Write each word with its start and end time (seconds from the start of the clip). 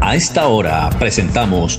A 0.00 0.16
esta 0.16 0.48
hora 0.48 0.88
presentamos 0.98 1.78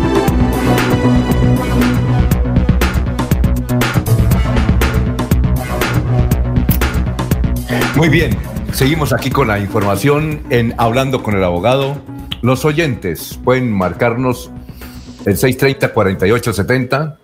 Muy 8.01 8.09
bien, 8.09 8.35
seguimos 8.73 9.13
aquí 9.13 9.29
con 9.29 9.47
la 9.47 9.59
información 9.59 10.41
en 10.49 10.73
Hablando 10.79 11.21
con 11.21 11.35
el 11.35 11.43
Abogado. 11.43 12.01
Los 12.41 12.65
oyentes 12.65 13.39
pueden 13.43 13.71
marcarnos 13.71 14.49
el 15.23 15.37
630-4870, 15.37 17.17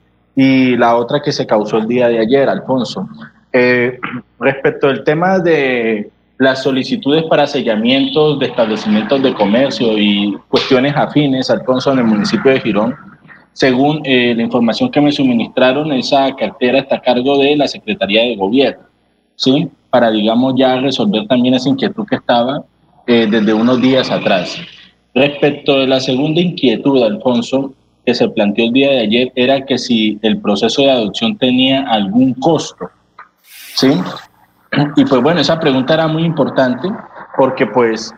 y 0.41 0.77
la 0.77 0.95
otra 0.95 1.21
que 1.21 1.33
se 1.33 1.45
causó 1.45 1.79
el 1.79 1.87
día 1.89 2.07
de 2.07 2.17
ayer, 2.17 2.47
Alfonso. 2.47 3.09
Eh, 3.51 3.99
respecto 4.39 4.87
al 4.87 5.03
tema 5.03 5.37
de 5.37 6.09
las 6.37 6.63
solicitudes 6.63 7.25
para 7.25 7.45
sellamientos 7.45 8.39
de 8.39 8.45
establecimientos 8.45 9.21
de 9.21 9.33
comercio 9.33 9.97
y 9.97 10.37
cuestiones 10.47 10.95
afines, 10.95 11.49
Alfonso, 11.49 11.91
en 11.91 11.99
el 11.99 12.05
municipio 12.05 12.51
de 12.51 12.61
Girón, 12.61 12.95
según 13.51 13.99
eh, 14.05 14.33
la 14.33 14.43
información 14.43 14.89
que 14.89 15.01
me 15.01 15.11
suministraron, 15.11 15.91
esa 15.91 16.33
cartera 16.37 16.79
está 16.79 16.95
a 16.95 17.01
cargo 17.01 17.37
de 17.37 17.57
la 17.57 17.67
Secretaría 17.67 18.21
de 18.21 18.37
Gobierno, 18.37 18.83
¿sí? 19.35 19.67
Para, 19.89 20.09
digamos, 20.09 20.53
ya 20.55 20.79
resolver 20.79 21.27
también 21.27 21.55
esa 21.55 21.67
inquietud 21.67 22.05
que 22.09 22.15
estaba 22.15 22.63
eh, 23.07 23.27
desde 23.29 23.53
unos 23.53 23.81
días 23.81 24.09
atrás. 24.09 24.57
Respecto 25.13 25.79
de 25.79 25.87
la 25.87 25.99
segunda 25.99 26.39
inquietud, 26.39 27.03
Alfonso, 27.03 27.73
que 28.09 28.15
se 28.15 28.27
planteó 28.27 28.65
el 28.65 28.73
día 28.73 28.89
de 28.89 28.99
ayer 29.01 29.31
era 29.35 29.63
que 29.67 29.77
si 29.77 30.17
el 30.23 30.41
proceso 30.41 30.81
de 30.81 30.89
adopción 30.89 31.37
tenía 31.37 31.85
algún 31.87 32.33
costo. 32.33 32.89
¿Sí? 33.75 33.91
Y 34.95 35.05
pues 35.05 35.21
bueno, 35.21 35.41
esa 35.41 35.59
pregunta 35.59 35.93
era 35.93 36.07
muy 36.07 36.23
importante 36.23 36.89
porque 37.37 37.67
pues 37.67 38.11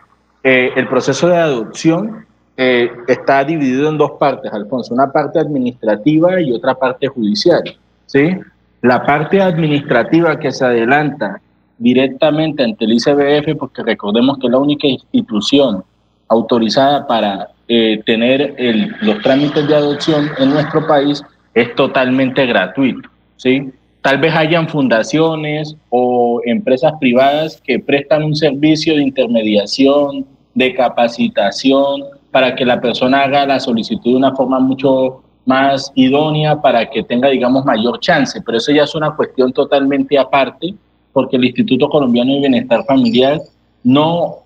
eh, 0.44 0.70
el 0.76 0.88
proceso 0.88 1.28
de 1.28 1.36
adopción 1.36 2.24
eh, 2.56 2.90
está 3.06 3.44
dividido 3.44 3.90
en 3.90 3.98
dos 3.98 4.12
partes, 4.12 4.50
Alfonso, 4.50 4.94
una 4.94 5.12
parte 5.12 5.38
administrativa 5.38 6.40
y 6.40 6.52
otra 6.52 6.74
parte 6.74 7.06
judicial. 7.08 7.62
¿sí? 8.06 8.38
La 8.80 9.04
parte 9.04 9.42
administrativa 9.42 10.38
que 10.38 10.52
se 10.52 10.64
adelanta 10.64 11.38
directamente 11.76 12.64
ante 12.64 12.86
el 12.86 12.94
ICBF, 12.94 13.58
porque 13.58 13.82
recordemos 13.82 14.38
que 14.38 14.46
es 14.46 14.52
la 14.52 14.58
única 14.58 14.86
institución 14.86 15.84
autorizada 16.28 17.06
para 17.06 17.51
eh, 17.68 18.02
tener 18.04 18.54
los 19.00 19.20
trámites 19.22 19.66
de 19.66 19.74
adopción 19.74 20.30
en 20.38 20.50
nuestro 20.50 20.86
país 20.86 21.22
es 21.54 21.74
totalmente 21.74 22.46
gratuito, 22.46 23.08
¿sí? 23.36 23.70
Tal 24.00 24.18
vez 24.18 24.34
hayan 24.34 24.68
fundaciones 24.68 25.76
o 25.90 26.40
empresas 26.44 26.92
privadas 26.98 27.60
que 27.64 27.78
prestan 27.78 28.24
un 28.24 28.34
servicio 28.34 28.96
de 28.96 29.02
intermediación, 29.02 30.26
de 30.54 30.74
capacitación, 30.74 32.02
para 32.32 32.54
que 32.56 32.64
la 32.64 32.80
persona 32.80 33.22
haga 33.22 33.46
la 33.46 33.60
solicitud 33.60 34.10
de 34.12 34.16
una 34.16 34.34
forma 34.34 34.58
mucho 34.58 35.22
más 35.44 35.92
idónea 35.94 36.60
para 36.60 36.88
que 36.88 37.02
tenga, 37.02 37.28
digamos, 37.28 37.64
mayor 37.64 38.00
chance. 38.00 38.40
Pero 38.44 38.58
eso 38.58 38.72
ya 38.72 38.84
es 38.84 38.94
una 38.94 39.14
cuestión 39.14 39.52
totalmente 39.52 40.18
aparte, 40.18 40.74
porque 41.12 41.36
el 41.36 41.44
Instituto 41.44 41.88
Colombiano 41.88 42.32
de 42.32 42.40
Bienestar 42.40 42.84
Familiar 42.86 43.40
no 43.84 44.38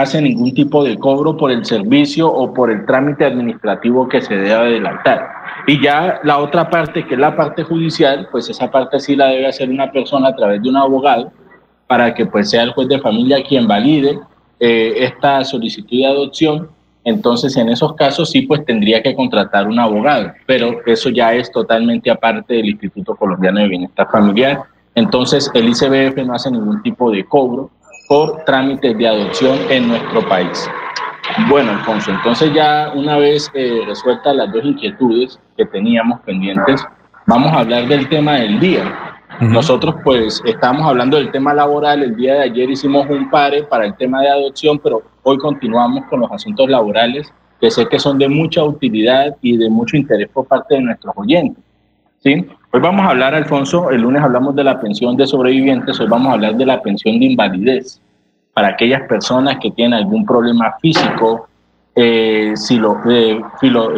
hace 0.00 0.20
ningún 0.20 0.52
tipo 0.52 0.84
de 0.84 0.98
cobro 0.98 1.36
por 1.36 1.50
el 1.50 1.64
servicio 1.64 2.32
o 2.32 2.52
por 2.52 2.70
el 2.70 2.84
trámite 2.86 3.24
administrativo 3.24 4.08
que 4.08 4.20
se 4.20 4.34
debe 4.34 4.52
adelantar. 4.52 5.28
Y 5.66 5.82
ya 5.82 6.20
la 6.22 6.38
otra 6.38 6.68
parte, 6.70 7.04
que 7.06 7.14
es 7.14 7.20
la 7.20 7.36
parte 7.36 7.62
judicial, 7.62 8.28
pues 8.30 8.48
esa 8.48 8.70
parte 8.70 9.00
sí 9.00 9.16
la 9.16 9.26
debe 9.26 9.46
hacer 9.46 9.68
una 9.70 9.90
persona 9.90 10.28
a 10.28 10.36
través 10.36 10.62
de 10.62 10.68
un 10.68 10.76
abogado 10.76 11.32
para 11.86 12.14
que 12.14 12.26
pues 12.26 12.50
sea 12.50 12.62
el 12.62 12.72
juez 12.72 12.88
de 12.88 12.98
familia 12.98 13.42
quien 13.42 13.66
valide 13.66 14.18
eh, 14.60 14.94
esta 14.98 15.44
solicitud 15.44 15.96
de 15.96 16.06
adopción. 16.06 16.68
Entonces, 17.04 17.56
en 17.56 17.68
esos 17.68 17.94
casos 17.94 18.30
sí, 18.30 18.42
pues 18.42 18.64
tendría 18.64 19.02
que 19.02 19.14
contratar 19.14 19.68
un 19.68 19.78
abogado, 19.78 20.32
pero 20.44 20.80
eso 20.86 21.08
ya 21.08 21.34
es 21.34 21.52
totalmente 21.52 22.10
aparte 22.10 22.54
del 22.54 22.66
Instituto 22.66 23.14
Colombiano 23.14 23.60
de 23.60 23.68
Bienestar 23.68 24.08
Familiar. 24.10 24.64
Entonces, 24.96 25.48
el 25.54 25.68
ICBF 25.68 26.16
no 26.26 26.34
hace 26.34 26.50
ningún 26.50 26.82
tipo 26.82 27.10
de 27.12 27.24
cobro 27.24 27.70
por 28.08 28.44
trámites 28.44 28.96
de 28.96 29.08
adopción 29.08 29.58
en 29.70 29.88
nuestro 29.88 30.26
país. 30.28 30.68
Bueno, 31.48 31.72
Alfonso, 31.72 32.12
entonces 32.12 32.52
ya 32.54 32.92
una 32.94 33.16
vez 33.18 33.50
eh, 33.54 33.82
resueltas 33.86 34.34
las 34.34 34.52
dos 34.52 34.64
inquietudes 34.64 35.38
que 35.56 35.66
teníamos 35.66 36.20
pendientes, 36.20 36.84
vamos 37.26 37.52
a 37.52 37.60
hablar 37.60 37.86
del 37.88 38.08
tema 38.08 38.34
del 38.34 38.60
día. 38.60 39.16
Nosotros 39.40 39.96
pues 40.02 40.40
estamos 40.46 40.86
hablando 40.86 41.18
del 41.18 41.30
tema 41.30 41.52
laboral, 41.52 42.02
el 42.02 42.16
día 42.16 42.34
de 42.34 42.42
ayer 42.44 42.70
hicimos 42.70 43.06
un 43.10 43.28
pare 43.28 43.64
para 43.64 43.84
el 43.84 43.94
tema 43.96 44.22
de 44.22 44.30
adopción, 44.30 44.78
pero 44.78 45.02
hoy 45.24 45.36
continuamos 45.38 46.04
con 46.06 46.20
los 46.20 46.30
asuntos 46.32 46.70
laborales 46.70 47.30
que 47.60 47.70
sé 47.70 47.86
que 47.88 47.98
son 47.98 48.18
de 48.18 48.28
mucha 48.28 48.62
utilidad 48.62 49.36
y 49.42 49.56
de 49.56 49.68
mucho 49.68 49.96
interés 49.96 50.28
por 50.32 50.46
parte 50.46 50.76
de 50.76 50.82
nuestros 50.82 51.14
oyentes. 51.16 51.62
Hoy 52.26 52.80
vamos 52.80 53.06
a 53.06 53.10
hablar, 53.10 53.36
Alfonso, 53.36 53.88
el 53.90 54.00
lunes 54.00 54.20
hablamos 54.20 54.56
de 54.56 54.64
la 54.64 54.80
pensión 54.80 55.16
de 55.16 55.28
sobrevivientes, 55.28 56.00
hoy 56.00 56.08
vamos 56.08 56.30
a 56.30 56.32
hablar 56.32 56.56
de 56.56 56.66
la 56.66 56.82
pensión 56.82 57.20
de 57.20 57.26
invalidez 57.26 58.00
para 58.52 58.68
aquellas 58.68 59.02
personas 59.02 59.58
que 59.62 59.70
tienen 59.70 59.94
algún 59.94 60.26
problema 60.26 60.74
físico, 60.82 61.46
eh, 61.94 62.52
eh, 63.10 63.40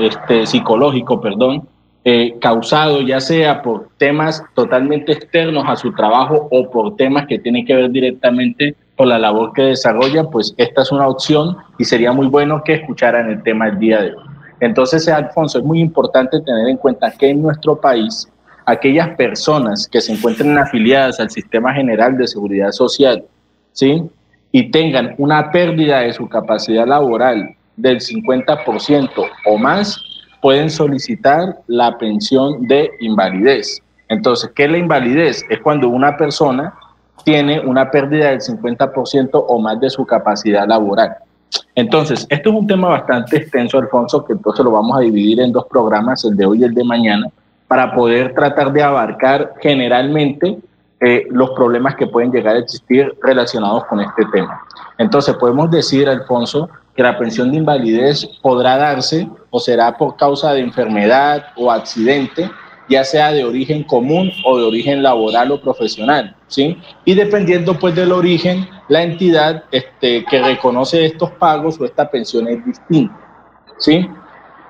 este, 0.01 0.47
psicológico, 0.47 1.19
perdón, 1.23 1.67
eh, 2.05 2.37
causado 2.39 3.01
ya 3.01 3.19
sea 3.19 3.63
por 3.63 3.89
temas 3.97 4.45
totalmente 4.55 5.13
externos 5.13 5.65
a 5.67 5.77
su 5.77 5.95
trabajo 5.95 6.49
o 6.51 6.71
por 6.71 6.97
temas 6.97 7.27
que 7.29 7.39
tienen 7.39 7.65
que 7.65 7.77
ver 7.77 7.91
directamente 7.91 8.77
con 8.95 9.09
la 9.09 9.19
labor 9.19 9.55
que 9.55 9.63
desarrolla, 9.63 10.25
pues 10.25 10.55
esta 10.59 10.83
es 10.83 10.93
una 10.93 11.09
opción 11.09 11.57
y 11.79 11.85
sería 11.87 12.13
muy 12.13 12.27
bueno 12.27 12.63
que 12.63 12.75
escucharan 12.75 13.31
el 13.31 13.43
tema 13.43 13.69
el 13.69 13.79
día 13.79 14.03
de 14.03 14.13
hoy. 14.13 14.38
Entonces, 14.61 15.09
Alfonso, 15.09 15.59
es 15.59 15.65
muy 15.65 15.81
importante 15.81 16.41
tener 16.41 16.69
en 16.69 16.77
cuenta 16.77 17.11
que 17.13 17.31
en 17.31 17.43
nuestro 17.43 17.81
país, 17.81 18.29
aquellas 18.67 19.11
personas 19.17 19.89
que 19.89 20.01
se 20.01 20.13
encuentren 20.13 20.59
afiliadas 20.59 21.21
al 21.21 21.31
Sistema 21.31 21.73
General 21.73 22.17
de 22.17 22.27
Seguridad 22.27 22.73
Social, 22.73 23.25
¿sí? 23.73 24.03
Y 24.51 24.71
tengan 24.71 25.15
una 25.19 25.51
pérdida 25.51 26.01
de 26.01 26.13
su 26.13 26.29
capacidad 26.29 26.87
laboral 26.87 27.55
del 27.77 28.01
50% 28.01 29.11
o 29.47 29.59
más, 29.59 30.01
pueden 30.41 30.71
solicitar 30.71 31.59
la 31.67 31.97
pensión 31.99 32.67
de 32.67 32.91
invalidez. 33.01 33.81
Entonces, 34.09 34.51
¿qué 34.55 34.65
es 34.65 34.71
la 34.71 34.79
invalidez? 34.79 35.45
Es 35.49 35.61
cuando 35.61 35.89
una 35.89 36.17
persona 36.17 36.75
tiene 37.25 37.61
una 37.61 37.91
pérdida 37.91 38.31
del 38.31 38.41
50% 38.41 39.45
o 39.47 39.59
más 39.61 39.81
de 39.81 39.91
su 39.91 40.07
capacidad 40.07 40.67
laboral. 40.67 41.17
Entonces, 41.75 42.27
esto 42.29 42.51
es 42.51 42.57
un 42.57 42.67
tema 42.67 42.89
bastante 42.89 43.37
extenso, 43.37 43.79
Alfonso, 43.79 44.25
que 44.25 44.33
entonces 44.33 44.65
lo 44.65 44.73
vamos 44.73 44.97
a 44.97 45.01
dividir 45.01 45.41
en 45.41 45.53
dos 45.53 45.67
programas, 45.67 46.25
el 46.25 46.37
de 46.37 46.45
hoy 46.45 46.61
y 46.61 46.65
el 46.65 46.75
de 46.75 46.85
mañana, 46.85 47.29
para 47.69 47.95
poder 47.95 48.35
tratar 48.35 48.73
de 48.73 48.83
abarcar 48.83 49.55
generalmente 49.61 50.59
eh, 51.01 51.27
los 51.31 51.51
problemas 51.51 51.95
que 51.95 52.09
pueden 52.09 52.33
llegar 52.33 52.57
a 52.57 52.59
existir 52.59 53.17
relacionados 53.23 53.85
con 53.85 54.01
este 54.01 54.25
tema. 54.33 54.61
Entonces, 54.99 55.37
podemos 55.37 55.71
decir, 55.71 56.09
Alfonso, 56.09 56.69
que 56.97 57.05
la 57.05 57.17
pensión 57.17 57.53
de 57.53 57.59
invalidez 57.59 58.27
podrá 58.43 58.77
darse 58.77 59.29
o 59.51 59.61
será 59.61 59.97
por 59.97 60.17
causa 60.17 60.53
de 60.53 60.61
enfermedad 60.61 61.45
o 61.57 61.71
accidente, 61.71 62.51
ya 62.89 63.05
sea 63.05 63.33
de 63.33 63.45
origen 63.45 63.85
común 63.85 64.31
o 64.45 64.59
de 64.59 64.65
origen 64.65 65.03
laboral 65.03 65.51
o 65.53 65.61
profesional, 65.61 66.35
¿sí? 66.47 66.77
Y 67.05 67.15
dependiendo 67.15 67.79
pues 67.79 67.95
del 67.95 68.13
origen, 68.13 68.67
la 68.89 69.03
entidad 69.03 69.65
este, 69.71 70.25
que 70.25 70.41
reconoce 70.41 71.05
estos 71.05 71.31
pagos 71.33 71.81
o 71.81 71.85
esta 71.85 72.11
pensión 72.11 72.49
es 72.49 72.65
distinta, 72.65 73.15
¿sí? 73.79 74.09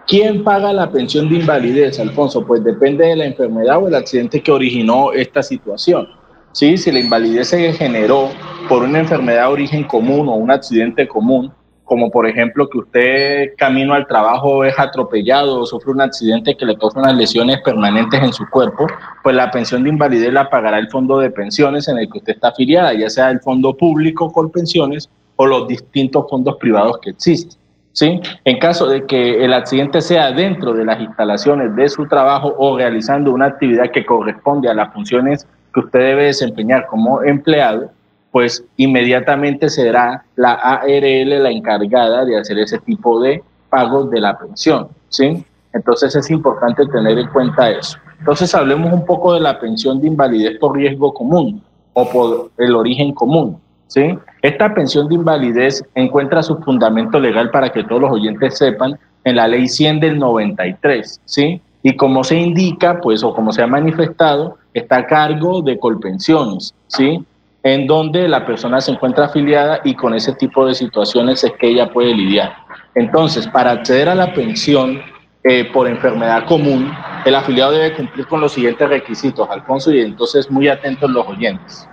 ¿Quién 0.09 0.43
paga 0.43 0.73
la 0.73 0.91
pensión 0.91 1.29
de 1.29 1.37
invalidez, 1.37 2.00
Alfonso? 2.00 2.47
Pues 2.47 2.65
depende 2.65 3.05
de 3.05 3.17
la 3.17 3.26
enfermedad 3.26 3.82
o 3.82 3.88
el 3.88 3.94
accidente 3.94 4.43
que 4.43 4.50
originó 4.50 5.12
esta 5.12 5.43
situación. 5.43 6.09
¿sí? 6.53 6.79
Si 6.79 6.91
la 6.91 7.00
invalidez 7.00 7.49
se 7.49 7.73
generó 7.75 8.31
por 8.71 8.82
una 8.82 9.00
enfermedad 9.00 9.43
de 9.43 9.53
origen 9.53 9.85
común 9.85 10.29
o 10.29 10.35
un 10.35 10.50
accidente 10.50 11.06
común, 11.06 11.53
como 11.88 12.11
por 12.11 12.29
ejemplo 12.29 12.69
que 12.69 12.79
usted 12.79 13.55
camino 13.56 13.94
al 13.94 14.06
trabajo 14.06 14.62
es 14.62 14.79
atropellado 14.79 15.61
o 15.61 15.67
sufre 15.67 15.90
un 15.90 16.02
accidente 16.02 16.55
que 16.55 16.67
le 16.67 16.76
causa 16.76 17.00
unas 17.00 17.17
lesiones 17.17 17.61
permanentes 17.62 18.23
en 18.23 18.32
su 18.32 18.49
cuerpo, 18.50 18.87
pues 19.23 19.35
la 19.35 19.50
pensión 19.50 19.82
de 19.82 19.88
invalidez 19.88 20.32
la 20.32 20.50
pagará 20.50 20.79
el 20.79 20.88
fondo 20.90 21.19
de 21.19 21.31
pensiones 21.31 21.88
en 21.88 21.99
el 21.99 22.11
que 22.11 22.19
usted 22.19 22.35
está 22.35 22.49
afiliada, 22.49 22.93
ya 22.93 23.08
sea 23.08 23.31
el 23.31 23.40
fondo 23.40 23.75
público 23.75 24.31
con 24.31 24.50
pensiones 24.50 25.08
o 25.37 25.46
los 25.46 25.67
distintos 25.67 26.26
fondos 26.29 26.56
privados 26.56 26.99
que 26.99 27.11
existen. 27.11 27.58
¿sí? 27.93 28.20
En 28.44 28.58
caso 28.58 28.87
de 28.87 29.06
que 29.06 29.43
el 29.43 29.55
accidente 29.55 30.02
sea 30.02 30.31
dentro 30.32 30.75
de 30.75 30.85
las 30.85 31.00
instalaciones 31.00 31.75
de 31.75 31.88
su 31.88 32.06
trabajo 32.06 32.55
o 32.58 32.76
realizando 32.76 33.32
una 33.32 33.46
actividad 33.46 33.90
que 33.90 34.05
corresponde 34.05 34.69
a 34.69 34.75
las 34.75 34.93
funciones 34.93 35.49
que 35.73 35.81
usted 35.81 36.00
debe 36.00 36.25
desempeñar 36.25 36.87
como 36.87 37.23
empleado, 37.23 37.90
pues 38.30 38.64
inmediatamente 38.76 39.69
será 39.69 40.25
la 40.36 40.52
ARL 40.52 41.42
la 41.42 41.50
encargada 41.50 42.25
de 42.25 42.38
hacer 42.38 42.58
ese 42.58 42.78
tipo 42.78 43.20
de 43.20 43.42
pagos 43.70 44.10
de 44.10 44.20
la 44.20 44.38
pensión, 44.38 44.88
¿sí? 45.08 45.44
Entonces 45.72 46.14
es 46.14 46.30
importante 46.30 46.86
tener 46.86 47.19
en 47.19 47.28
cuenta 47.28 47.70
eso. 47.70 47.98
Entonces 48.19 48.54
hablemos 48.54 48.92
un 48.92 49.04
poco 49.04 49.34
de 49.34 49.40
la 49.40 49.58
pensión 49.60 50.00
de 50.00 50.08
invalidez 50.08 50.58
por 50.58 50.76
riesgo 50.76 51.12
común 51.14 51.62
o 51.92 52.08
por 52.08 52.50
el 52.58 52.75
origen 52.75 53.12
común, 53.12 53.60
¿sí? 53.86 54.19
Esta 54.42 54.75
pensión 54.75 55.08
de 55.08 55.14
invalidez 55.14 55.84
encuentra 55.94 56.42
su 56.42 56.56
fundamento 56.58 57.19
legal 57.19 57.50
para 57.50 57.70
que 57.70 57.84
todos 57.84 58.02
los 58.02 58.12
oyentes 58.12 58.58
sepan 58.58 58.98
en 59.25 59.36
la 59.36 59.48
ley 59.48 59.69
100 59.69 60.00
del 60.00 60.19
93, 60.19 61.20
¿sí? 61.25 61.60
Y 61.82 61.96
como 61.96 62.25
se 62.25 62.36
indica, 62.36 63.00
pues, 63.00 63.22
o 63.22 63.34
como 63.34 63.52
se 63.52 63.62
ha 63.62 63.66
manifestado, 63.66 64.58
está 64.75 64.98
a 64.98 65.06
cargo 65.06 65.62
de 65.62 65.78
Colpensiones, 65.78 66.75
¿sí? 66.88 67.25
En 67.62 67.87
donde 67.87 68.28
la 68.28 68.46
persona 68.46 68.81
se 68.81 68.93
encuentra 68.93 69.26
afiliada 69.26 69.81
y 69.84 69.94
con 69.94 70.14
ese 70.14 70.32
tipo 70.34 70.66
de 70.66 70.75
situaciones 70.75 71.43
es 71.44 71.52
que 71.58 71.69
ella 71.69 71.90
puede 71.90 72.14
lidiar. 72.14 72.52
Entonces, 72.94 73.46
para 73.49 73.72
acceder 73.72 74.08
a 74.08 74.14
la 74.14 74.32
pensión 74.32 75.00
eh, 75.44 75.70
por 75.72 75.88
enfermedad 75.88 76.46
común, 76.46 76.93
el 77.25 77.34
afiliado 77.34 77.72
debe 77.72 77.94
cumplir 77.94 78.26
con 78.26 78.40
los 78.40 78.52
siguientes 78.52 78.88
requisitos, 78.88 79.49
Alfonso, 79.50 79.93
y 79.93 80.00
entonces 80.00 80.50
muy 80.50 80.69
atentos 80.69 81.10
los 81.10 81.26
oyentes. 81.26 81.88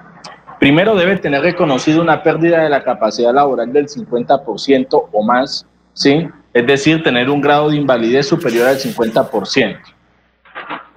Primero, 0.59 0.95
debe 0.95 1.17
tener 1.17 1.41
reconocido 1.41 2.01
una 2.01 2.23
pérdida 2.23 2.63
de 2.63 2.69
la 2.69 2.83
capacidad 2.83 3.33
laboral 3.33 3.71
del 3.73 3.88
50% 3.88 5.09
o 5.11 5.23
más, 5.23 5.65
¿sí? 5.94 6.27
Es 6.53 6.65
decir, 6.65 7.03
tener 7.03 7.29
un 7.29 7.41
grado 7.41 7.69
de 7.69 7.77
invalidez 7.77 8.27
superior 8.27 8.68
al 8.68 8.77
50%. 8.77 9.77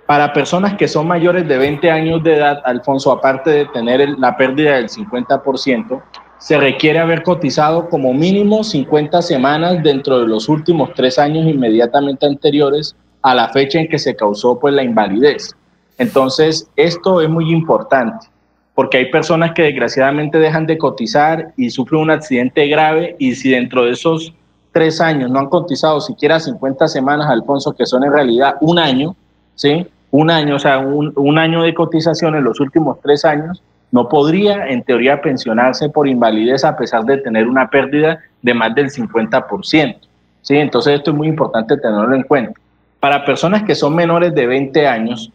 Para 0.09 0.33
personas 0.33 0.73
que 0.79 0.89
son 0.89 1.07
mayores 1.07 1.47
de 1.47 1.59
20 1.59 1.91
años 1.91 2.23
de 2.23 2.37
edad, 2.37 2.63
Alfonso, 2.65 3.13
aparte 3.13 3.51
de 3.51 3.67
tener 3.67 4.09
la 4.19 4.39
pérdida 4.39 4.77
del 4.77 4.89
50%, 4.89 6.03
se 6.39 6.57
requiere 6.57 6.99
haber 6.99 7.23
cotizado 7.23 7.91
como 7.91 8.15
mínimo 8.15 8.65
50 8.65 9.21
semanas 9.21 9.83
dentro 9.83 10.19
de 10.21 10.27
los 10.27 10.49
últimos 10.49 10.95
tres 10.95 11.19
años 11.19 11.47
inmediatamente 11.47 12.25
anteriores 12.25 12.97
a 13.21 13.35
la 13.35 13.51
fecha 13.51 13.81
en 13.81 13.89
que 13.91 13.99
se 13.99 14.17
causó 14.17 14.59
pues, 14.59 14.73
la 14.73 14.83
invalidez. 14.83 15.55
Entonces, 15.99 16.71
esto 16.77 17.21
es 17.21 17.29
muy 17.29 17.53
importante 17.53 18.29
porque 18.75 18.97
hay 18.97 19.11
personas 19.11 19.53
que 19.53 19.65
desgraciadamente 19.65 20.39
dejan 20.39 20.65
de 20.65 20.79
cotizar 20.79 21.53
y 21.59 21.69
sufren 21.69 22.01
un 22.01 22.11
accidente 22.11 22.67
grave 22.67 23.15
y 23.19 23.35
si 23.35 23.51
dentro 23.51 23.85
de 23.85 23.91
esos 23.91 24.33
tres 24.73 25.03
años 25.03 25.31
no 25.31 25.39
han 25.39 25.51
cotizado 25.51 26.01
siquiera 26.01 26.41
50 26.41 26.89
semanas, 26.89 27.29
Alfonso, 27.29 27.75
que 27.75 27.85
son 27.85 28.05
en 28.05 28.13
realidad 28.15 28.55
un 28.63 28.79
año, 28.79 29.15
¿sí? 29.55 29.87
Un 30.11 30.31
año, 30.31 30.57
o 30.57 30.59
sea, 30.59 30.79
un, 30.79 31.39
año 31.39 31.63
de 31.63 31.75
cotización 31.75 32.35
en 32.35 32.45
los 32.45 32.61
últimos 32.61 32.99
tres 33.03 33.25
años, 33.25 33.63
no 33.91 34.09
podría 34.09 34.67
en 34.69 34.83
teoría 34.83 35.21
pensionarse 35.21 35.89
por 35.89 36.09
invalidez 36.09 36.65
a 36.65 36.77
pesar 36.77 37.05
de 37.05 37.19
tener 37.19 37.47
una 37.47 37.69
pérdida 37.69 38.21
de 38.43 38.55
más 38.55 38.75
del 38.75 38.91
50%. 38.91 39.97
¿sí? 40.43 40.57
Entonces 40.57 40.95
esto 40.95 41.11
es 41.11 41.17
muy 41.17 41.29
importante 41.29 41.77
tenerlo 41.77 42.15
en 42.15 42.23
cuenta. 42.23 42.59
Para 43.01 43.25
personas 43.25 43.63
que 43.63 43.75
son 43.75 43.95
menores 43.95 44.35
de 44.35 44.47
20 44.47 44.87
años 44.87 45.31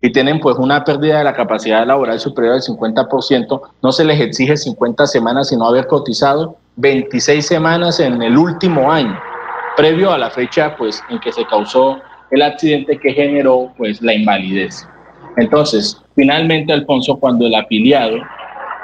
y 0.00 0.12
tienen 0.12 0.40
pues 0.40 0.56
una 0.56 0.82
pérdida 0.84 1.18
de 1.18 1.24
la 1.24 1.34
capacidad 1.34 1.86
laboral 1.86 2.18
superior 2.18 2.54
al 2.54 2.62
50%, 2.62 3.60
no 3.82 3.92
se 3.92 4.04
les 4.04 4.20
exige 4.20 4.56
50 4.56 5.06
semanas 5.06 5.48
sino 5.48 5.66
haber 5.66 5.86
cotizado 5.86 6.56
26 6.76 7.46
semanas 7.46 8.00
en 8.00 8.22
el 8.22 8.36
último 8.36 8.90
año, 8.90 9.18
previo 9.76 10.10
a 10.10 10.18
la 10.18 10.30
fecha 10.30 10.74
pues 10.76 11.02
en 11.10 11.18
que 11.20 11.32
se 11.32 11.44
causó 11.44 11.98
el 12.30 12.42
accidente 12.42 12.98
que 12.98 13.12
generó 13.12 13.72
pues 13.76 14.00
la 14.02 14.14
invalidez. 14.14 14.86
Entonces, 15.36 16.00
finalmente, 16.14 16.72
Alfonso, 16.72 17.16
cuando 17.16 17.46
el 17.46 17.54
afiliado 17.54 18.16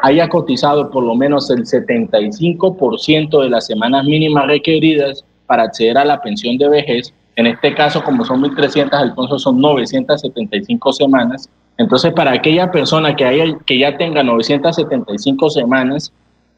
haya 0.03 0.29
cotizado 0.29 0.91
por 0.91 1.05
lo 1.05 1.15
menos 1.15 1.51
el 1.51 1.65
75% 1.65 3.43
de 3.43 3.51
las 3.51 3.67
semanas 3.67 4.05
mínimas 4.05 4.47
requeridas 4.47 5.25
para 5.47 5.65
acceder 5.65 5.99
a 5.99 6.05
la 6.05 6.21
pensión 6.21 6.59
de 6.59 6.69
vejez, 6.69 7.13
en 7.37 7.47
este 7.47 7.75
caso, 7.75 8.03
como 8.03 8.25
son 8.25 8.43
1.300, 8.43 8.93
Alfonso, 8.93 9.39
son 9.39 9.61
975 9.61 10.93
semanas. 10.95 11.51
Entonces, 11.77 12.13
para 12.15 12.33
aquella 12.33 12.71
persona 12.71 13.15
que, 13.15 13.27
haya, 13.27 13.59
que 13.67 13.79
ya 13.79 13.97
tenga 13.99 14.23
975 14.23 15.51
semanas, 15.51 16.13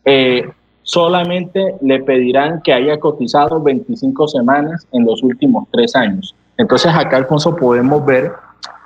eh, 0.04 0.48
solamente 0.82 1.74
le 1.82 2.00
pedirán 2.00 2.62
que 2.62 2.72
haya 2.72 2.98
cotizado 3.00 3.60
25 3.60 4.28
semanas 4.28 4.86
en 4.92 5.04
los 5.04 5.22
últimos 5.22 5.64
tres 5.72 5.96
años. 5.96 6.34
Entonces 6.58 6.92
acá, 6.94 7.16
Alfonso, 7.16 7.56
podemos 7.56 8.04
ver 8.04 8.32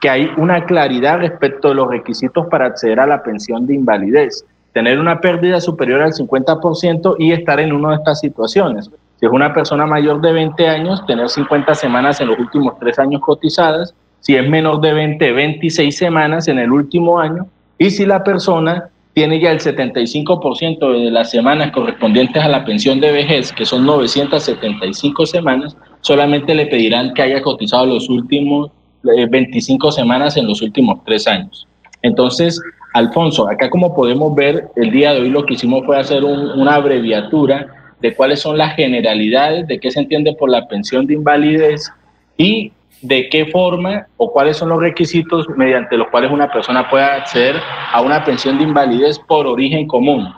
que 0.01 0.11
hay 0.11 0.31
una 0.37 0.65
claridad 0.67 1.19
respecto 1.19 1.69
de 1.69 1.75
los 1.75 1.89
requisitos 1.89 2.47
para 2.47 2.67
acceder 2.67 3.01
a 3.01 3.07
la 3.07 3.23
pensión 3.23 3.67
de 3.67 3.75
invalidez. 3.75 4.45
Tener 4.73 4.99
una 4.99 5.21
pérdida 5.21 5.61
superior 5.61 6.03
al 6.03 6.13
50% 6.13 7.17
y 7.19 7.33
estar 7.33 7.61
en 7.61 7.73
una 7.73 7.91
de 7.91 7.97
estas 7.97 8.21
situaciones. 8.21 8.91
Si 9.19 9.27
es 9.27 9.33
una 9.33 9.55
persona 9.55 9.87
mayor 9.87 10.21
de 10.21 10.33
20 10.33 10.69
años, 10.69 11.05
tener 11.07 11.29
50 11.29 11.75
semanas 11.75 12.21
en 12.21 12.29
los 12.29 12.39
últimos 12.39 12.79
tres 12.79 12.99
años 12.99 13.21
cotizadas. 13.23 13.95
Si 14.21 14.37
es 14.37 14.49
menor 14.49 14.81
de 14.81 14.93
20, 14.93 15.33
26 15.33 15.97
semanas 15.97 16.49
en 16.49 16.59
el 16.59 16.73
último 16.73 17.21
año. 17.21 17.47
Y 17.79 17.91
si 17.91 18.05
la 18.05 18.23
persona 18.23 18.89
tiene 19.15 19.41
ya 19.41 19.51
el 19.51 19.61
75% 19.61 21.05
de 21.05 21.11
las 21.11 21.31
semanas 21.31 21.71
correspondientes 21.71 22.43
a 22.43 22.49
la 22.49 22.65
pensión 22.65 23.01
de 23.01 23.13
vejez, 23.13 23.53
que 23.53 23.65
son 23.65 23.85
975 23.87 25.27
semanas, 25.27 25.77
solamente 26.03 26.55
le 26.55 26.67
pedirán 26.67 27.15
que 27.15 27.23
haya 27.23 27.41
cotizado 27.41 27.87
los 27.87 28.11
últimos 28.11 28.71
25 29.03 29.89
eh, 29.89 29.93
semanas 29.93 30.37
en 30.37 30.47
los 30.47 30.61
últimos 30.61 31.03
tres 31.05 31.27
años. 31.27 31.67
Entonces, 32.03 32.61
Alfonso, 32.93 33.49
acá 33.49 33.71
como 33.71 33.95
podemos 33.95 34.35
ver, 34.35 34.69
el 34.77 34.91
día 34.91 35.15
de 35.15 35.23
hoy 35.23 35.31
lo 35.31 35.47
que 35.47 35.55
hicimos 35.55 35.85
fue 35.87 35.99
hacer 35.99 36.25
una 36.25 36.75
abreviatura 36.75 37.95
de 38.01 38.15
cuáles 38.15 38.41
son 38.41 38.59
las 38.59 38.75
generalidades, 38.75 39.67
de 39.67 39.79
qué 39.79 39.91
se 39.91 40.01
entiende 40.01 40.35
por 40.35 40.51
la 40.51 40.67
pensión 40.69 41.07
de 41.07 41.15
invalidez 41.15 41.91
y 42.37 42.73
de 43.01 43.29
qué 43.29 43.47
forma 43.47 44.07
o 44.17 44.33
cuáles 44.33 44.57
son 44.57 44.69
los 44.69 44.81
requisitos 44.81 45.49
mediante 45.57 45.97
los 45.97 46.09
cuales 46.09 46.31
una 46.31 46.51
persona 46.51 46.89
puede 46.91 47.05
acceder 47.05 47.57
a 47.93 48.01
una 48.01 48.25
pensión 48.25 48.59
de 48.59 48.65
invalidez 48.65 49.19
por 49.19 49.47
origen 49.47 49.87
común. 49.87 50.33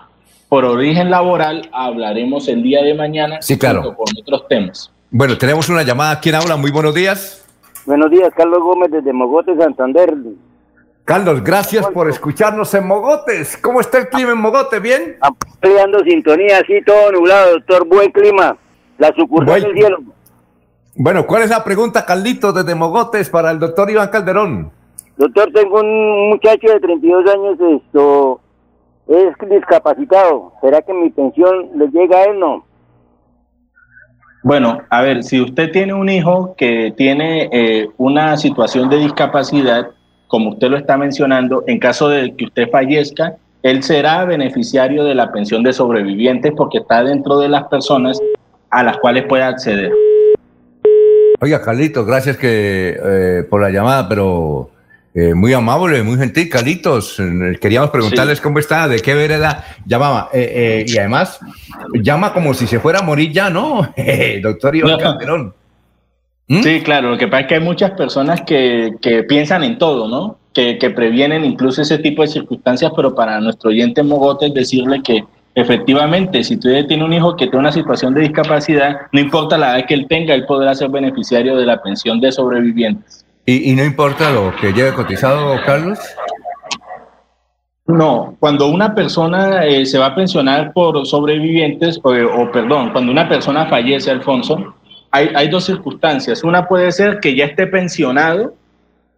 Por 0.49 0.64
origen 0.64 1.11
laboral 1.11 1.68
hablaremos 1.73 2.49
el 2.49 2.62
día 2.62 2.83
de 2.83 2.94
mañana 2.94 3.40
sí, 3.40 3.59
claro. 3.59 3.94
con 3.97 4.06
otros 4.21 4.47
temas. 4.49 4.94
Bueno, 5.16 5.38
tenemos 5.38 5.68
una 5.68 5.85
llamada. 5.85 6.18
¿Quién 6.18 6.35
habla? 6.35 6.56
Muy 6.56 6.73
buenos 6.73 6.92
días. 6.92 7.47
Buenos 7.87 8.11
días, 8.11 8.30
Carlos 8.37 8.59
Gómez 8.59 8.90
desde 8.90 9.12
Mogotes, 9.12 9.56
Santander. 9.56 10.12
Carlos, 11.04 11.44
gracias 11.44 11.87
por 11.90 12.09
escucharnos 12.09 12.75
en 12.75 12.88
Mogotes. 12.88 13.56
¿Cómo 13.59 13.78
está 13.78 13.99
el 13.99 14.09
clima 14.09 14.33
en 14.33 14.38
Mogotes? 14.38 14.83
¿Bien? 14.83 15.16
Ampliando 15.21 16.00
sintonía, 16.00 16.59
así 16.59 16.83
todo 16.85 17.12
nublado, 17.12 17.52
doctor. 17.52 17.87
Buen 17.87 18.11
clima. 18.11 18.56
La 18.99 19.14
sucursal 19.14 19.62
del 19.62 19.75
cielo. 19.75 19.99
Bueno, 20.97 21.25
¿cuál 21.28 21.44
es 21.44 21.50
la 21.50 21.62
pregunta, 21.62 22.04
Carlitos, 22.04 22.52
desde 22.52 22.75
Mogotes 22.75 23.30
para 23.30 23.52
el 23.52 23.61
doctor 23.61 23.88
Iván 23.88 24.09
Calderón? 24.09 24.73
Doctor, 25.16 25.49
tengo 25.52 25.78
un 25.78 26.30
muchacho 26.30 26.66
de 26.66 26.80
32 26.80 27.30
años, 27.33 27.83
esto 27.85 28.40
es 29.06 29.49
discapacitado. 29.49 30.54
¿Será 30.61 30.83
que 30.83 30.92
mi 30.92 31.11
pensión 31.11 31.71
le 31.76 31.87
llega 31.87 32.18
a 32.18 32.25
él 32.25 32.40
no? 32.40 32.64
Bueno, 34.45 34.83
a 34.91 35.01
ver, 35.01 35.25
si 35.25 35.41
usted 35.41 35.73
tiene 35.73 35.95
un 35.95 36.11
hijo 36.11 36.55
que 36.59 36.93
tiene 36.95 37.49
eh, 37.51 37.89
una 37.97 38.37
situación 38.37 38.91
de 38.91 38.99
discapacidad, 38.99 39.89
como 40.29 40.51
usted 40.51 40.69
lo 40.69 40.77
está 40.77 40.99
mencionando, 40.99 41.65
en 41.67 41.79
caso 41.79 42.11
de 42.11 42.37
que 42.37 42.45
usted 42.45 42.69
fallezca, 42.71 43.37
él 43.63 43.83
será 43.83 44.27
beneficiario 44.27 45.03
de 45.05 45.15
la 45.15 45.33
pensión 45.33 45.63
de 45.63 45.73
sobrevivientes 45.73 46.53
porque 46.55 46.81
está 46.81 47.03
dentro 47.03 47.39
de 47.39 47.49
las 47.49 47.65
personas 47.69 48.21
a 48.69 48.83
las 48.83 48.99
cuales 48.99 49.25
puede 49.25 49.45
acceder. 49.45 49.91
Oiga, 51.41 51.63
Carlitos, 51.63 52.07
gracias 52.07 52.37
que, 52.37 52.99
eh, 53.03 53.45
por 53.49 53.63
la 53.63 53.71
llamada, 53.71 54.07
pero 54.11 54.69
eh, 55.14 55.35
muy 55.35 55.52
amable, 55.52 56.02
muy 56.02 56.18
gentil, 56.18 56.49
Carlitos. 56.49 57.18
Eh, 57.21 57.59
queríamos 57.61 57.90
preguntarles 57.90 58.40
cómo 58.40 58.59
está, 58.59 58.88
de 58.88 59.00
qué 59.00 59.14
vereda 59.14 59.64
llamaba. 59.87 60.28
y 60.33 60.99
además, 60.99 61.40
llama 61.94 62.33
como 62.33 62.54
si 62.54 62.66
se 62.66 62.80
fuera 62.80 62.99
a 62.99 63.02
morir 63.02 63.33
ya, 63.33 63.50
¿no? 63.50 63.88
Doctor 64.42 64.76
Iván 64.76 64.99
Calderón. 64.99 65.54
¿Mm? 66.47 66.62
Sí, 66.62 66.83
claro, 66.83 67.11
lo 67.11 67.18
que 67.18 67.26
pasa 67.26 67.42
es 67.42 67.47
que 67.47 67.54
hay 67.54 67.61
muchas 67.61 67.92
personas 67.92 68.42
que, 68.42 68.92
piensan 69.28 69.64
en 69.64 69.78
todo, 69.78 70.09
¿no? 70.09 70.38
Que, 70.52 70.78
que, 70.78 70.90
previenen 70.90 71.44
incluso 71.44 71.83
ese 71.83 71.99
tipo 71.99 72.23
de 72.23 72.28
circunstancias, 72.28 72.92
pero 72.94 73.14
para 73.14 73.40
nuestro 73.40 73.71
oyente 73.71 74.02
Mogote 74.02 74.50
decirle 74.50 75.02
que 75.02 75.25
Efectivamente, 75.56 76.42
si 76.42 76.54
usted 76.54 76.87
tiene 76.87 77.04
un 77.04 77.12
hijo 77.12 77.37
que 77.37 77.47
tiene 77.47 77.61
una 77.61 77.73
situación 77.73 78.12
de 78.12 78.23
discapacidad, 78.23 79.02
no 79.12 79.21
importa 79.21 79.56
la 79.56 79.78
edad 79.78 79.87
que 79.87 79.94
él 79.94 80.06
tenga, 80.09 80.35
él 80.35 80.47
podrá 80.47 80.75
ser 80.75 80.88
beneficiario 80.88 81.56
de 81.56 81.64
la 81.64 81.80
pensión 81.80 82.21
de 82.21 82.33
sobrevivientes. 82.33 83.24
¿Y, 83.47 83.75
no 83.75 83.85
importa 83.85 84.31
lo 84.31 84.55
que 84.57 84.73
lleve 84.73 84.95
cotizado, 84.95 85.55
Carlos? 85.67 85.99
No, 87.87 88.37
cuando 88.41 88.69
una 88.69 88.95
persona 88.95 89.67
eh, 89.67 89.85
se 89.85 89.99
va 89.99 90.07
a 90.07 90.15
pensionar 90.15 90.73
por 90.73 91.07
sobrevivientes, 91.07 92.01
o, 92.03 92.51
perdón, 92.51 92.91
cuando 92.93 93.13
una 93.13 93.29
persona 93.29 93.67
fallece, 93.67 94.11
Alfonso, 94.11 94.75
hay, 95.11 95.49
dos 95.49 95.65
circunstancias. 95.65 96.43
Una 96.43 96.67
puede 96.67 96.91
ser 96.91 97.21
que 97.21 97.37
ya 97.37 97.45
esté 97.45 97.67
pensionado 97.67 98.55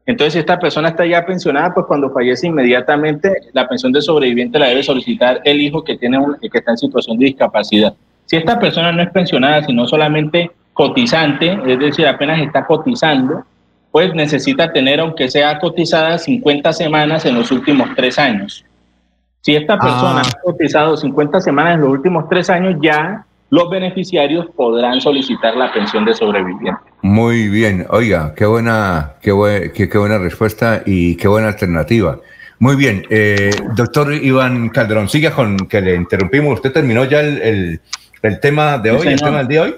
entonces, 0.07 0.35
si 0.35 0.39
esta 0.39 0.59
persona 0.59 0.91
está 0.91 1.05
ya 1.05 1.27
pensionada, 1.27 1.75
pues 1.75 1.87
cuando 1.87 2.11
fallece 2.11 2.47
inmediatamente, 2.47 3.33
la 3.53 3.69
pensión 3.69 3.91
de 3.93 4.01
sobreviviente 4.01 4.57
la 4.57 4.69
debe 4.69 4.85
solicitar 4.85 5.41
el 5.45 5.61
hijo 5.61 5.83
que, 5.83 5.99
tiene 5.99 6.19
que 6.41 6.59
está 6.59 6.71
en 6.71 6.79
situación 6.79 7.19
de 7.19 7.27
discapacidad. 7.27 7.93
Si 8.27 8.37
esta 8.37 8.59
persona 8.59 8.93
no 8.93 9.03
es 9.03 9.11
pensionada, 9.11 9.65
sino 9.65 9.87
solamente 9.89 10.53
cotizante, 10.73 11.59
es 11.67 11.79
decir, 11.81 12.07
apenas 12.07 12.41
está 12.41 12.65
cotizando, 12.65 13.45
pues 13.91 14.15
necesita 14.15 14.73
tener, 14.73 15.01
aunque 15.01 15.31
sea 15.31 15.59
cotizada, 15.59 16.19
50 16.19 16.73
semanas 16.73 17.25
en 17.25 17.35
los 17.35 17.51
últimos 17.51 17.89
tres 17.97 18.19
años. 18.19 18.65
Si 19.41 19.55
esta 19.55 19.79
persona 19.79 20.23
ah. 20.25 20.29
ha 20.29 20.41
cotizado 20.43 20.97
50 20.97 21.41
semanas 21.41 21.75
en 21.75 21.83
los 21.83 21.91
últimos 21.91 22.29
tres 22.29 22.51
años, 22.51 22.77
ya 22.83 23.25
los 23.51 23.71
beneficiarios 23.71 24.47
podrán 24.57 25.01
solicitar 25.01 25.57
la 25.57 25.73
pensión 25.73 26.05
de 26.05 26.15
sobreviviente. 26.15 26.81
Muy 27.03 27.49
bien, 27.49 27.87
oiga, 27.91 28.35
qué 28.35 28.45
buena, 28.45 29.15
qué, 29.23 29.71
qué, 29.73 29.99
buena 29.99 30.19
respuesta 30.19 30.83
y 30.85 31.17
qué 31.17 31.29
buena 31.29 31.49
alternativa. 31.49 32.19
Muy 32.59 32.75
bien, 32.75 33.07
eh, 33.11 33.51
doctor 33.77 34.13
Iván 34.13 34.71
Calderón, 34.71 35.09
siga 35.09 35.31
con 35.31 35.57
que 35.69 35.81
le 35.81 35.95
interrumpimos. 35.95 36.55
¿Usted 36.55 36.73
terminó 36.73 37.05
ya 37.05 37.21
el, 37.21 37.81
tema 38.41 38.79
de 38.79 38.91
hoy, 38.91 39.07
el 39.07 39.21
tema 39.21 39.39
del 39.39 39.49
día 39.49 39.63
de 39.63 39.69
hoy? 39.69 39.75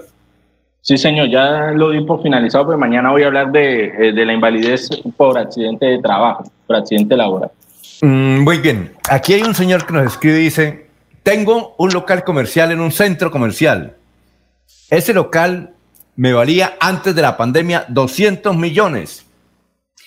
Sí, 0.89 0.97
señor, 0.97 1.29
ya 1.29 1.73
lo 1.73 1.91
di 1.91 2.01
por 2.01 2.23
finalizado, 2.23 2.69
pero 2.69 2.79
mañana 2.79 3.11
voy 3.11 3.23
a 3.23 3.27
hablar 3.27 3.53
de, 3.53 3.85
eh, 3.85 4.13
de 4.15 4.25
la 4.25 4.33
invalidez 4.33 4.89
por 5.19 5.37
accidente 5.37 5.85
de 5.85 5.99
trabajo, 5.99 6.51
por 6.67 6.77
accidente 6.77 7.15
laboral. 7.15 7.51
Mm, 8.01 8.39
muy 8.39 8.57
bien, 8.57 8.95
aquí 9.11 9.35
hay 9.35 9.43
un 9.43 9.55
señor 9.55 9.85
que 9.85 9.93
nos 9.93 10.07
escribe 10.07 10.41
y 10.41 10.45
dice, 10.45 10.87
tengo 11.23 11.75
un 11.77 11.93
local 11.93 12.25
comercial 12.25 12.73
en 12.73 12.81
un 12.81 12.91
centro 12.91 13.31
comercial. 13.31 13.97
Ese 14.89 15.13
local 15.13 15.75
me 16.17 16.33
valía 16.33 16.79
antes 16.81 17.15
de 17.15 17.21
la 17.21 17.37
pandemia 17.37 17.85
200 17.89 18.57
millones. 18.57 19.27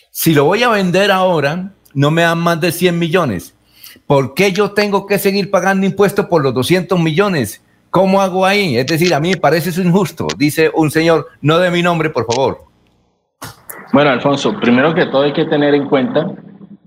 Si 0.09 0.33
lo 0.33 0.45
voy 0.45 0.63
a 0.63 0.69
vender 0.69 1.11
ahora, 1.11 1.73
no 1.93 2.09
me 2.09 2.23
dan 2.23 2.39
más 2.39 2.59
de 2.59 2.71
100 2.71 2.97
millones. 2.97 3.53
¿Por 4.07 4.33
qué 4.33 4.51
yo 4.51 4.71
tengo 4.71 5.05
que 5.05 5.19
seguir 5.19 5.51
pagando 5.51 5.85
impuestos 5.85 6.25
por 6.25 6.41
los 6.41 6.55
200 6.55 6.99
millones? 6.99 7.61
¿Cómo 7.91 8.21
hago 8.21 8.45
ahí? 8.45 8.77
Es 8.77 8.87
decir, 8.87 9.13
a 9.13 9.19
mí 9.19 9.31
me 9.31 9.37
parece 9.37 9.69
eso 9.69 9.81
injusto, 9.81 10.25
dice 10.37 10.71
un 10.73 10.89
señor, 10.89 11.27
no 11.41 11.59
de 11.59 11.69
mi 11.69 11.83
nombre, 11.83 12.09
por 12.09 12.25
favor. 12.25 12.63
Bueno, 13.91 14.11
Alfonso, 14.11 14.57
primero 14.57 14.95
que 14.95 15.07
todo 15.07 15.23
hay 15.23 15.33
que 15.33 15.43
tener 15.43 15.75
en 15.75 15.89
cuenta 15.89 16.31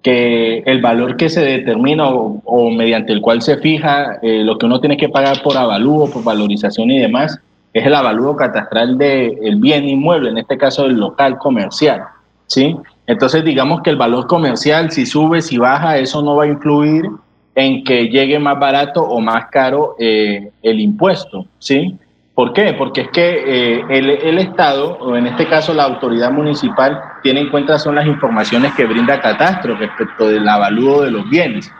que 0.02 0.62
el 0.64 0.80
valor 0.80 1.18
que 1.18 1.28
se 1.28 1.42
determina 1.42 2.08
o, 2.08 2.70
mediante 2.70 3.12
el 3.12 3.20
cual 3.20 3.42
se 3.42 3.58
fija 3.58 4.18
eh, 4.22 4.42
lo 4.44 4.56
que 4.56 4.64
uno 4.64 4.80
tiene 4.80 4.96
que 4.96 5.10
pagar 5.10 5.42
por 5.42 5.58
avalúo, 5.58 6.10
por 6.10 6.24
valorización 6.24 6.90
y 6.90 6.98
demás, 6.98 7.38
es 7.74 7.84
el 7.84 7.94
avalúo 7.94 8.34
catastral 8.34 8.96
del 8.96 9.56
bien 9.56 9.86
inmueble, 9.86 10.30
en 10.30 10.38
este 10.38 10.56
caso 10.56 10.84
del 10.84 10.96
local 10.96 11.36
comercial. 11.36 12.02
¿sí? 12.46 12.76
Entonces, 13.06 13.44
digamos 13.44 13.82
que 13.82 13.90
el 13.90 13.96
valor 13.96 14.26
comercial, 14.26 14.90
si 14.90 15.04
sube, 15.04 15.42
si 15.42 15.58
baja, 15.58 15.98
eso 15.98 16.22
no 16.22 16.36
va 16.36 16.44
a 16.44 16.48
influir 16.48 17.10
en 17.54 17.84
que 17.84 18.08
llegue 18.08 18.38
más 18.38 18.58
barato 18.58 19.02
o 19.02 19.20
más 19.20 19.46
caro 19.50 19.96
eh, 19.98 20.50
el 20.62 20.80
impuesto. 20.80 21.46
¿sí? 21.58 21.96
¿Por 22.34 22.52
qué? 22.52 22.74
Porque 22.76 23.02
es 23.02 23.08
que 23.10 23.44
eh, 23.46 23.84
el, 23.90 24.38
Estado, 24.38 24.98
o 24.98 25.16
en 25.16 25.28
este 25.28 25.46
caso 25.46 25.72
la 25.72 25.84
autoridad 25.84 26.32
municipal, 26.32 27.00
tiene 27.22 27.40
en 27.40 27.50
cuenta 27.50 27.78
son 27.78 27.94
las 27.94 28.06
informaciones 28.06 28.74
que 28.74 28.86
brinda 28.86 29.20
Catastro 29.20 29.76
respecto 29.76 30.28
del 30.28 30.48
avalúo 30.48 31.02
de 31.02 31.12
los 31.12 31.28
bienes. 31.30 31.70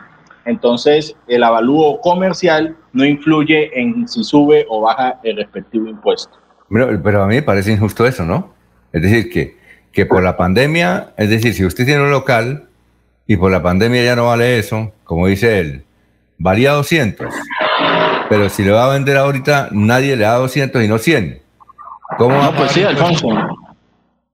Entonces, 0.45 1.17
el 1.27 1.43
avalúo 1.43 2.01
comercial 2.01 2.77
no 2.93 3.05
influye 3.05 3.71
en 3.81 4.07
si 4.07 4.23
sube 4.23 4.65
o 4.69 4.83
baja 4.83 5.19
el 5.25 5.39
respectivo 5.39 5.89
impuesto. 5.89 6.39
Pero, 6.71 7.03
pero 7.03 7.25
a 7.25 7.27
mí 7.27 7.37
me 7.37 7.43
parece 7.43 7.73
injusto 7.73 8.07
eso, 8.07 8.25
¿no? 8.25 8.55
Es 8.93 9.03
decir, 9.03 9.31
que, 9.31 9.57
que 9.91 10.07
por 10.07 10.23
la 10.23 10.37
pandemia, 10.37 11.15
es 11.17 11.31
decir, 11.31 11.55
si 11.55 11.65
usted 11.65 11.85
tiene 11.85 12.03
un 12.03 12.11
local 12.11 12.69
y 13.27 13.37
por 13.37 13.51
la 13.51 13.63
pandemia 13.63 14.05
ya 14.05 14.15
no 14.15 14.27
vale 14.27 14.59
eso, 14.59 14.93
como 15.05 15.27
dice 15.27 15.61
él, 15.61 15.85
valía 16.39 16.73
200 16.73 17.33
pero 18.29 18.49
si 18.49 18.65
le 18.65 18.73
va 18.73 18.87
a 18.87 18.93
vender 18.93 19.17
ahorita, 19.17 19.69
nadie 19.73 20.17
le 20.17 20.25
da 20.25 20.37
200 20.37 20.83
y 20.83 20.89
no 20.89 20.99
100. 20.99 21.41
¿Cómo 22.19 22.37
no, 22.37 22.53
pues 22.55 22.73
sí, 22.73 22.83
Alfonso. 22.83 23.29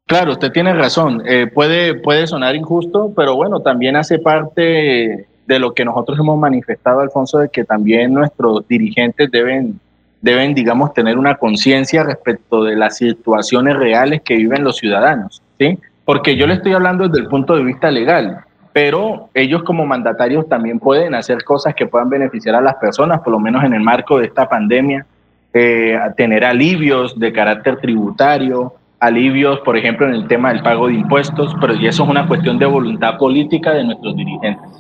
Claro, 0.07 0.33
usted 0.33 0.51
tiene 0.53 0.73
razón. 0.75 1.23
Eh, 1.27 1.47
puede, 1.47 1.95
puede 1.95 2.27
sonar 2.27 2.55
injusto, 2.57 3.13
pero 3.15 3.37
bueno, 3.37 3.61
también 3.61 3.97
hace 3.97 4.19
parte 4.19 5.27
de 5.47 5.59
lo 5.59 5.73
que 5.73 5.85
nosotros 5.85 6.19
hemos 6.19 6.39
manifestado, 6.39 7.01
Alfonso, 7.01 7.39
de 7.39 7.49
que 7.49 7.65
también 7.65 8.13
nuestros 8.13 8.67
dirigentes 8.69 9.31
deben, 9.31 9.79
deben 10.21 10.55
digamos, 10.55 10.93
tener 10.95 11.19
una 11.19 11.37
conciencia 11.37 12.03
respecto 12.03 12.65
de 12.65 12.77
las 12.77 12.97
situaciones 12.97 13.77
reales 13.77 14.23
que 14.23 14.37
viven 14.37 14.65
los 14.65 14.77
ciudadanos, 14.77 15.43
¿sí? 15.59 15.79
Porque 16.05 16.37
yo 16.37 16.47
le 16.47 16.55
estoy 16.55 16.73
hablando 16.73 17.07
desde 17.07 17.23
el 17.23 17.29
punto 17.29 17.55
de 17.55 17.65
vista 17.65 17.91
legal 17.91 18.45
pero 18.73 19.31
ellos 19.35 19.63
como 19.63 19.85
mandatarios 19.85 20.49
también 20.49 20.79
pueden 20.79 21.15
hacer 21.15 21.43
cosas 21.45 21.75
que 21.75 21.87
puedan 21.87 22.09
beneficiar 22.09 22.55
a 22.55 22.61
las 22.61 22.77
personas, 22.77 23.21
por 23.21 23.33
lo 23.33 23.41
menos 23.41 23.65
en 23.65 23.75
el 23.75 23.81
marco 23.81 24.19
de 24.19 24.27
esta 24.27 24.49
pandemia, 24.49 25.07
eh, 25.53 25.99
tener 26.17 26.45
alivios 26.45 27.19
de 27.19 27.33
carácter 27.33 27.79
tributario, 27.79 28.75
alivios, 29.01 29.61
por 29.61 29.77
ejemplo, 29.77 30.07
en 30.07 30.15
el 30.15 30.29
tema 30.29 30.53
del 30.53 30.63
pago 30.63 30.87
de 30.87 30.95
impuestos, 30.95 31.55
pero 31.61 31.75
y 31.75 31.87
eso 31.87 32.05
es 32.05 32.09
una 32.09 32.29
cuestión 32.29 32.59
de 32.59 32.67
voluntad 32.67 33.17
política 33.19 33.73
de 33.73 33.85
nuestros 33.85 34.15
dirigentes. 34.15 34.71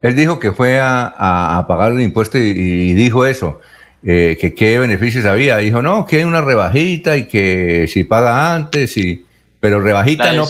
Él 0.00 0.14
dijo 0.14 0.38
que 0.38 0.52
fue 0.52 0.78
a, 0.80 1.64
pagar 1.66 1.92
el 1.92 2.00
impuesto 2.00 2.38
y, 2.38 2.94
dijo 2.94 3.26
eso, 3.26 3.60
eh, 4.02 4.36
que 4.40 4.54
qué 4.54 4.78
beneficios 4.78 5.24
había. 5.24 5.56
Dijo, 5.58 5.82
no, 5.82 6.06
que 6.06 6.18
hay 6.18 6.24
una 6.24 6.42
rebajita 6.42 7.16
y 7.16 7.26
que 7.26 7.86
si 7.88 8.04
paga 8.04 8.54
antes 8.54 8.96
y 8.96 9.24
pero 9.64 9.80
rebajita 9.80 10.30
no, 10.34 10.44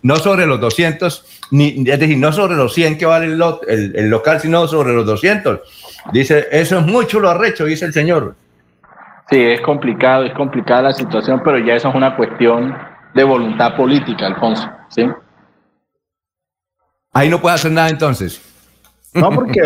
no, 0.00 0.16
sobre 0.16 0.46
los 0.46 0.58
200, 0.58 1.48
ni, 1.50 1.84
es 1.86 2.00
decir, 2.00 2.16
no 2.16 2.32
sobre 2.32 2.56
los 2.56 2.72
100 2.72 2.96
que 2.96 3.04
vale 3.04 3.26
el, 3.26 3.92
el, 3.94 4.08
local, 4.08 4.40
sino 4.40 4.66
sobre 4.66 4.94
los 4.94 5.04
200. 5.04 5.60
Dice, 6.14 6.46
eso 6.50 6.78
es 6.78 6.86
mucho 6.86 7.20
lo 7.20 7.28
arrecho, 7.28 7.66
dice 7.66 7.84
el 7.84 7.92
señor. 7.92 8.36
Sí, 9.28 9.38
es 9.38 9.60
complicado, 9.60 10.24
es 10.24 10.32
complicada 10.32 10.80
la 10.80 10.92
situación, 10.94 11.42
pero 11.44 11.58
ya 11.58 11.74
eso 11.74 11.90
es 11.90 11.94
una 11.94 12.16
cuestión 12.16 12.74
de 13.12 13.22
voluntad 13.22 13.76
política, 13.76 14.28
Alfonso, 14.28 14.66
¿sí? 14.88 15.06
Ahí 17.12 17.28
no 17.28 17.42
puede 17.42 17.56
hacer 17.56 17.70
nada 17.70 17.90
entonces. 17.90 18.40
No, 19.12 19.28
porque, 19.28 19.60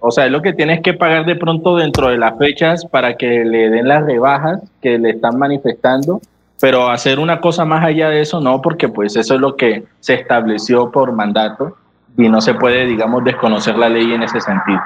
o 0.00 0.10
sea, 0.10 0.26
es 0.26 0.32
lo 0.32 0.42
que 0.42 0.54
tienes 0.54 0.82
que 0.82 0.94
pagar 0.94 1.24
de 1.24 1.36
pronto 1.36 1.76
dentro 1.76 2.08
de 2.08 2.18
las 2.18 2.36
fechas 2.36 2.84
para 2.84 3.16
que 3.16 3.44
le 3.44 3.70
den 3.70 3.86
las 3.86 4.04
rebajas 4.04 4.60
que 4.82 4.98
le 4.98 5.10
están 5.10 5.38
manifestando, 5.38 6.20
pero 6.60 6.88
hacer 6.88 7.18
una 7.18 7.40
cosa 7.40 7.64
más 7.64 7.84
allá 7.84 8.08
de 8.08 8.20
eso, 8.20 8.40
no, 8.40 8.60
porque 8.62 8.88
pues 8.88 9.16
eso 9.16 9.34
es 9.34 9.40
lo 9.40 9.56
que 9.56 9.84
se 10.00 10.14
estableció 10.14 10.90
por 10.90 11.12
mandato 11.12 11.76
y 12.16 12.28
no 12.28 12.40
se 12.40 12.54
puede, 12.54 12.86
digamos, 12.86 13.24
desconocer 13.24 13.76
la 13.76 13.88
ley 13.88 14.12
en 14.12 14.22
ese 14.22 14.40
sentido. 14.40 14.80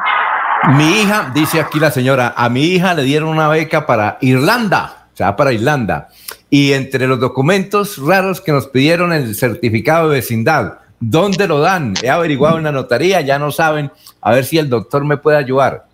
Mi 0.76 1.02
hija, 1.02 1.30
dice 1.34 1.60
aquí 1.60 1.78
la 1.78 1.90
señora, 1.90 2.34
a 2.36 2.48
mi 2.48 2.62
hija 2.62 2.94
le 2.94 3.02
dieron 3.02 3.28
una 3.28 3.48
beca 3.48 3.86
para 3.86 4.18
Irlanda, 4.20 5.06
o 5.12 5.16
sea, 5.16 5.36
para 5.36 5.52
Irlanda, 5.52 6.08
y 6.50 6.72
entre 6.72 7.06
los 7.06 7.20
documentos 7.20 7.98
raros 7.98 8.40
que 8.40 8.52
nos 8.52 8.66
pidieron 8.66 9.12
el 9.12 9.34
certificado 9.34 10.08
de 10.08 10.16
vecindad, 10.16 10.78
¿Dónde 11.00 11.46
lo 11.46 11.60
dan? 11.60 11.94
He 12.02 12.10
averiguado 12.10 12.58
en 12.58 12.64
la 12.64 12.72
notaría, 12.72 13.20
ya 13.20 13.38
no 13.38 13.52
saben. 13.52 13.90
A 14.20 14.32
ver 14.32 14.44
si 14.44 14.58
el 14.58 14.68
doctor 14.68 15.04
me 15.04 15.16
puede 15.16 15.36
ayudar. 15.36 15.86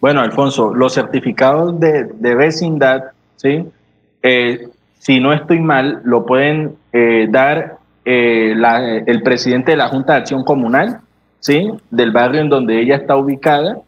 Bueno, 0.00 0.20
Alfonso, 0.20 0.72
los 0.72 0.94
certificados 0.94 1.78
de, 1.80 2.34
vecindad, 2.34 3.02
¿sí? 3.36 3.66
Eh, 4.22 4.68
si 4.98 5.20
no 5.20 5.32
estoy 5.32 5.60
mal, 5.60 6.00
lo 6.04 6.26
pueden 6.26 6.76
eh, 6.92 7.26
dar 7.30 7.78
eh, 8.04 8.54
el 9.06 9.22
presidente 9.22 9.72
de 9.72 9.76
la 9.76 9.88
Junta 9.88 10.14
de 10.14 10.18
Acción 10.20 10.44
Comunal, 10.44 11.00
¿sí? 11.40 11.70
Del 11.90 12.10
barrio 12.10 12.40
en 12.40 12.48
donde 12.48 12.80
ella 12.80 12.96
está 12.96 13.16
ubicada. 13.16 13.78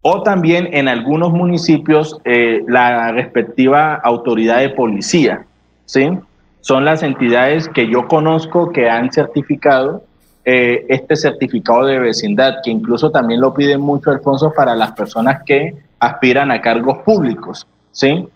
O 0.00 0.22
también 0.22 0.68
en 0.72 0.88
algunos 0.88 1.30
municipios 1.30 2.18
la 2.24 3.12
respectiva 3.12 3.94
autoridad 3.94 4.58
de 4.58 4.70
policía, 4.70 5.44
¿sí? 5.84 6.10
son 6.62 6.84
las 6.84 7.02
entidades 7.02 7.68
que 7.68 7.88
yo 7.88 8.08
conozco 8.08 8.72
que 8.72 8.88
han 8.88 9.12
certificado 9.12 10.02
eh, 10.44 10.86
este 10.88 11.14
certificado 11.14 11.86
de 11.86 12.00
vecindad, 12.00 12.56
que 12.64 12.70
incluso 12.70 13.12
también 13.12 13.40
lo 13.40 13.54
piden 13.54 13.80
mucho, 13.80 14.10
Alfonso, 14.10 14.52
para 14.52 14.74
las 14.74 14.90
personas 14.92 15.42
que 15.44 15.74
aspiran 16.00 16.50
a 16.50 16.60
cargos 16.60 16.98
públicos, 17.04 17.64
¿sí? 17.92 18.28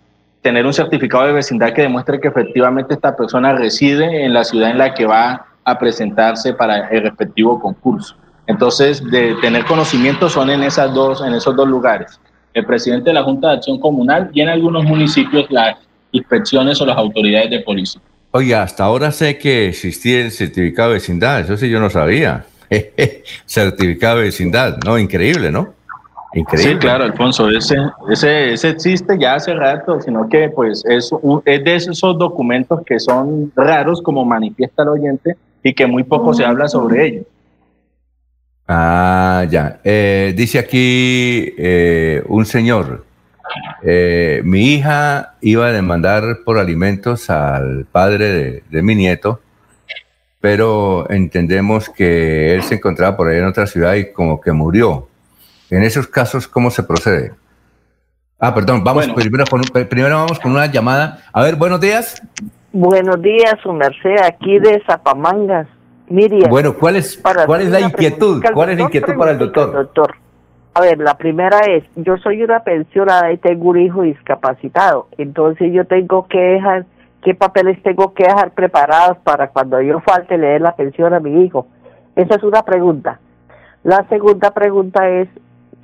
Tener 0.47 0.65
un 0.65 0.73
certificado 0.73 1.27
de 1.27 1.33
vecindad 1.33 1.73
que 1.73 1.83
demuestre 1.83 2.21
que 2.21 2.29
efectivamente 2.29 2.95
esta 2.95 3.17
persona 3.17 3.53
reside 3.55 4.25
en 4.25 4.33
la 4.33 4.45
ciudad 4.45 4.71
en 4.71 4.79
la 4.79 4.95
que 4.95 5.05
va 5.05 5.45
a 5.65 5.77
presentarse 5.77 6.55
para 6.55 6.87
el 6.87 7.03
respectivo 7.03 7.59
concurso. 7.59 8.15
Entonces, 8.47 9.03
de 9.11 9.35
tener 9.41 9.65
conocimiento 9.65 10.29
son 10.29 10.51
en, 10.51 10.63
esas 10.63 10.95
dos, 10.95 11.21
en 11.27 11.35
esos 11.35 11.57
dos 11.57 11.67
lugares. 11.67 12.21
El 12.55 12.65
presidente 12.65 13.11
de 13.11 13.15
la 13.15 13.25
Junta 13.25 13.49
de 13.49 13.55
Acción 13.57 13.81
Comunal 13.81 14.31
y 14.33 14.41
en 14.41 14.49
algunos 14.49 14.85
municipios 14.85 15.47
las 15.51 15.79
inspecciones 16.13 16.81
o 16.81 16.87
las 16.87 16.97
autoridades 16.97 17.51
de 17.51 17.59
policía. 17.63 18.01
Oye, 18.31 18.55
hasta 18.55 18.85
ahora 18.85 19.11
sé 19.11 19.39
que 19.39 19.71
existía 19.71 20.21
el 20.21 20.31
certificado 20.31 20.91
de 20.91 20.95
vecindad, 20.95 21.41
eso 21.41 21.57
sí 21.57 21.69
yo 21.69 21.81
no 21.81 21.91
sabía. 21.91 22.47
certificado 23.47 24.19
de 24.19 24.27
vecindad, 24.27 24.79
¿no? 24.85 24.97
Increíble, 24.97 25.51
¿no? 25.51 25.75
Increíble. 26.37 26.73
Sí, 26.75 26.79
claro, 26.79 27.05
Alfonso, 27.05 27.49
ese, 27.49 27.77
ese, 28.11 28.53
ese 28.53 28.69
existe 28.69 29.19
ya 29.19 29.37
hace 29.37 29.55
rato, 29.55 30.03
sino 30.03 30.29
que 30.29 30.51
pues 30.51 30.85
es, 30.85 31.11
es 31.47 31.65
de 31.65 31.75
esos 31.77 32.19
documentos 32.19 32.83
que 32.85 33.01
son 33.01 33.51
raros, 33.57 34.03
como 34.03 34.23
manifiesta 34.23 34.83
el 34.83 34.91
oyente, 34.91 35.37
y 35.63 35.73
que 35.73 35.87
muy 35.87 36.05
poco 36.05 36.35
se 36.35 36.45
habla 36.45 36.69
sobre 36.69 37.07
ellos. 37.07 37.27
Ah, 38.69 39.47
ya. 39.49 39.81
Eh, 39.83 40.35
dice 40.37 40.59
aquí 40.59 41.55
eh, 41.57 42.23
un 42.29 42.45
señor, 42.45 43.07
eh, 43.83 44.43
mi 44.45 44.75
hija 44.75 45.37
iba 45.41 45.69
a 45.69 45.73
demandar 45.73 46.41
por 46.45 46.59
alimentos 46.59 47.31
al 47.31 47.87
padre 47.91 48.63
de, 48.69 48.83
mi 48.83 48.95
nieto, 48.95 49.41
pero 50.41 51.09
entendemos 51.09 51.89
que 51.89 52.55
él 52.55 52.63
se 52.63 52.75
encontraba 52.75 53.17
por 53.17 53.29
ahí 53.29 53.39
en 53.39 53.47
otra 53.47 53.67
ciudad 53.67 53.95
y 53.95 54.13
como 54.13 54.39
que 54.39 54.53
murió. 54.53 55.09
En 55.71 55.83
esos 55.83 56.07
casos, 56.07 56.47
¿cómo 56.47 56.71
se 56.71 56.83
procede? 56.83 57.33
Ah, 58.39 58.55
perdón, 58.55 58.85
vamos 58.85 59.09
primero, 59.09 59.45
con, 59.51 59.63
primero 59.89 60.17
vamos 60.17 60.39
con 60.39 60.53
una 60.53 60.67
llamada. 60.67 61.19
A 61.33 61.43
ver, 61.43 61.57
buenos 61.57 61.81
días. 61.81 62.23
Buenos 62.73 63.21
días, 63.23 63.55
su 63.63 63.73
merced, 63.73 64.19
aquí 64.23 64.59
de 64.59 64.83
Zapamangas. 64.87 65.67
Miriam. 66.09 66.49
Bueno, 66.49 66.75
¿cuál 66.75 66.97
es, 66.97 67.21
¿cuál 67.47 67.63
es 67.63 67.71
la 67.71 67.81
inquietud? 67.81 68.43
¿Cuál 68.55 68.71
es 68.71 68.77
la 68.79 68.85
inquietud 68.85 69.15
para 69.17 69.33
el 69.33 69.39
doctor? 69.39 69.73
Doctor, 69.73 70.15
a 70.75 70.81
ver, 70.81 70.99
la 70.99 71.17
primera 71.17 71.61
es, 71.61 71.85
yo 71.97 72.17
soy 72.19 72.43
una 72.43 72.61
pensionada 72.61 73.33
y 73.33 73.39
tengo 73.39 73.71
un 73.71 73.81
hijo 73.81 74.03
discapacitado, 74.03 75.09
entonces 75.19 75.73
yo 75.73 75.85
tengo 75.87 76.29
que 76.29 76.39
dejar, 76.39 76.87
¿qué 77.23 77.35
papeles 77.35 77.83
tengo 77.83 78.15
que 78.15 78.25
dejar 78.25 78.53
preparados 78.53 79.19
para 79.25 79.49
cuando 79.49 79.81
yo 79.81 80.01
falte 80.01 80.39
leer 80.39 80.61
la 80.61 80.77
pensión 80.77 81.13
a 81.15 81.19
mi 81.19 81.45
hijo? 81.45 81.67
Esa 82.15 82.37
es 82.37 82.43
una 82.43 82.63
pregunta. 82.63 83.19
La 83.83 84.07
segunda 84.09 84.51
pregunta 84.53 85.09
es 85.09 85.29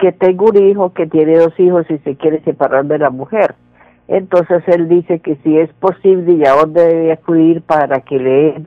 que 0.03 0.11
tengo 0.11 0.47
un 0.47 0.57
hijo 0.57 0.93
que 0.93 1.07
tiene 1.07 1.39
dos 1.39 1.55
hijos 1.61 1.87
y 1.89 1.97
se 1.99 2.17
quiere 2.17 2.43
separar 2.43 2.87
de 2.87 2.99
la 2.99 3.11
mujer. 3.11 3.55
Entonces 4.09 4.65
él 4.67 4.89
dice 4.89 5.21
que 5.21 5.37
si 5.45 5.57
es 5.57 5.73
posible 5.75 6.33
y 6.33 6.45
a 6.45 6.57
dónde 6.57 6.85
debe 6.85 7.13
acudir 7.13 7.63
para 7.63 8.01
que 8.01 8.19
le 8.19 8.65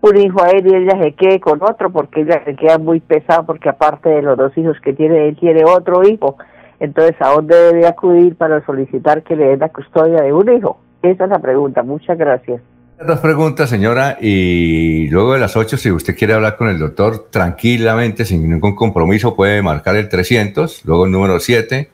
un 0.00 0.16
hijo 0.16 0.42
a 0.42 0.48
él 0.48 0.66
y 0.66 0.74
ella 0.74 0.98
se 1.02 1.12
quede 1.12 1.40
con 1.40 1.62
otro 1.62 1.90
porque 1.90 2.22
ella 2.22 2.42
se 2.46 2.56
queda 2.56 2.78
muy 2.78 3.00
pesada 3.00 3.42
porque 3.42 3.68
aparte 3.68 4.08
de 4.08 4.22
los 4.22 4.38
dos 4.38 4.56
hijos 4.56 4.80
que 4.80 4.94
tiene, 4.94 5.28
él 5.28 5.36
tiene 5.36 5.62
otro 5.66 6.08
hijo. 6.08 6.38
Entonces, 6.80 7.16
¿a 7.20 7.34
dónde 7.34 7.54
debe 7.54 7.86
acudir 7.86 8.34
para 8.36 8.64
solicitar 8.64 9.22
que 9.24 9.36
le 9.36 9.48
den 9.48 9.60
la 9.60 9.68
custodia 9.68 10.22
de 10.22 10.32
un 10.32 10.50
hijo? 10.50 10.78
Esa 11.02 11.24
es 11.24 11.30
la 11.30 11.38
pregunta. 11.38 11.82
Muchas 11.82 12.16
gracias. 12.16 12.62
Dos 13.06 13.20
preguntas, 13.20 13.70
señora, 13.70 14.18
y 14.20 15.08
luego 15.08 15.34
de 15.34 15.38
las 15.38 15.56
ocho, 15.56 15.76
si 15.76 15.90
usted 15.90 16.16
quiere 16.16 16.34
hablar 16.34 16.56
con 16.56 16.68
el 16.68 16.80
doctor 16.80 17.28
tranquilamente, 17.30 18.24
sin 18.24 18.50
ningún 18.50 18.74
compromiso, 18.74 19.36
puede 19.36 19.62
marcar 19.62 19.94
el 19.94 20.08
300, 20.08 20.84
luego 20.84 21.04
el 21.04 21.12
número 21.12 21.38
7, 21.38 21.90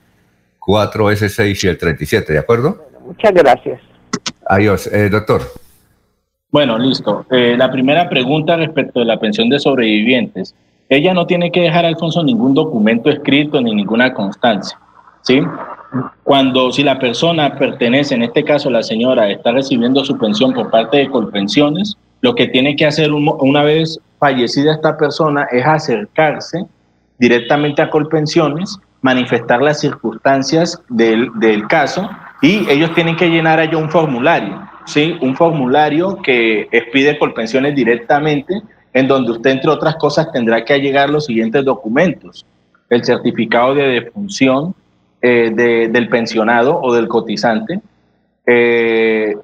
4S6 0.59 1.65
y 1.65 1.69
el 1.69 1.77
37, 1.77 2.33
¿de 2.33 2.39
acuerdo? 2.39 2.87
muchas 3.05 3.35
gracias. 3.35 3.81
Adiós, 4.47 4.87
eh, 4.87 5.11
doctor. 5.11 5.43
Bueno, 6.51 6.79
listo. 6.79 7.27
Eh, 7.31 7.55
la 7.59 7.71
primera 7.71 8.09
pregunta 8.09 8.57
respecto 8.57 9.01
de 9.01 9.07
la 9.07 9.19
pensión 9.19 9.51
de 9.51 9.59
sobrevivientes. 9.59 10.55
Ella 10.89 11.13
no 11.13 11.27
tiene 11.27 11.53
que 11.53 11.61
dejar, 11.61 11.85
Alfonso, 11.85 12.23
ningún 12.23 12.55
documento 12.55 13.11
escrito 13.11 13.61
ni 13.61 13.75
ninguna 13.75 14.15
constancia. 14.15 14.79
¿sí? 15.21 15.43
Cuando, 16.23 16.73
si 16.73 16.83
la 16.83 16.99
persona 16.99 17.57
pertenece, 17.57 18.15
en 18.15 18.23
este 18.23 18.45
caso 18.45 18.71
la 18.71 18.83
señora, 18.83 19.31
está 19.31 19.53
recibiendo 19.53 20.05
su 20.05 20.19
pensión 20.19 20.53
por 20.53 20.71
parte 20.71 20.99
de 20.99 21.09
Colpensiones, 21.09 21.97
lo 22.21 22.35
que 22.35 22.49
tiene 22.49 22.77
que 22.77 22.87
hacer 22.87 23.13
una 23.13 23.63
vez 23.63 24.01
fallecida 24.19 24.73
esta 24.73 24.97
persona 24.97 25.47
es 25.53 25.65
acercarse 25.67 26.65
directamente 27.19 27.83
a 27.83 27.91
Colpensiones, 27.91 28.79
manifestar 29.03 29.61
las 29.61 29.81
circunstancias 29.81 30.81
del, 30.89 31.31
del 31.37 31.67
caso 31.69 32.09
y 32.41 32.69
ellos 32.71 32.95
tienen 32.95 33.17
que 33.17 33.29
llenar 33.29 33.61
allá 33.61 33.77
un 33.77 33.91
formulario 33.91 34.75
¿sí? 34.85 35.17
un 35.21 35.37
formulario 35.37 36.21
que 36.23 36.69
expide 36.71 37.15
por 37.15 37.35
pensiones 37.35 37.75
directamente, 37.75 38.63
en 38.93 39.09
donde 39.09 39.33
usted, 39.33 39.51
entre 39.51 39.71
otras 39.71 39.97
cosas, 39.97 40.31
tendrá 40.33 40.65
que 40.65 40.75
allegar 40.75 41.11
los 41.11 41.27
siguientes 41.27 41.65
documentos. 41.65 42.47
El 42.91 43.05
certificado 43.05 43.75
de 43.75 44.01
defunción 44.01 44.75
eh, 45.27 45.89
del 45.91 46.09
pensionado 46.11 46.79
o 46.83 46.93
del 46.93 47.09
cotizante, 47.09 47.81
eh, 48.47 49.35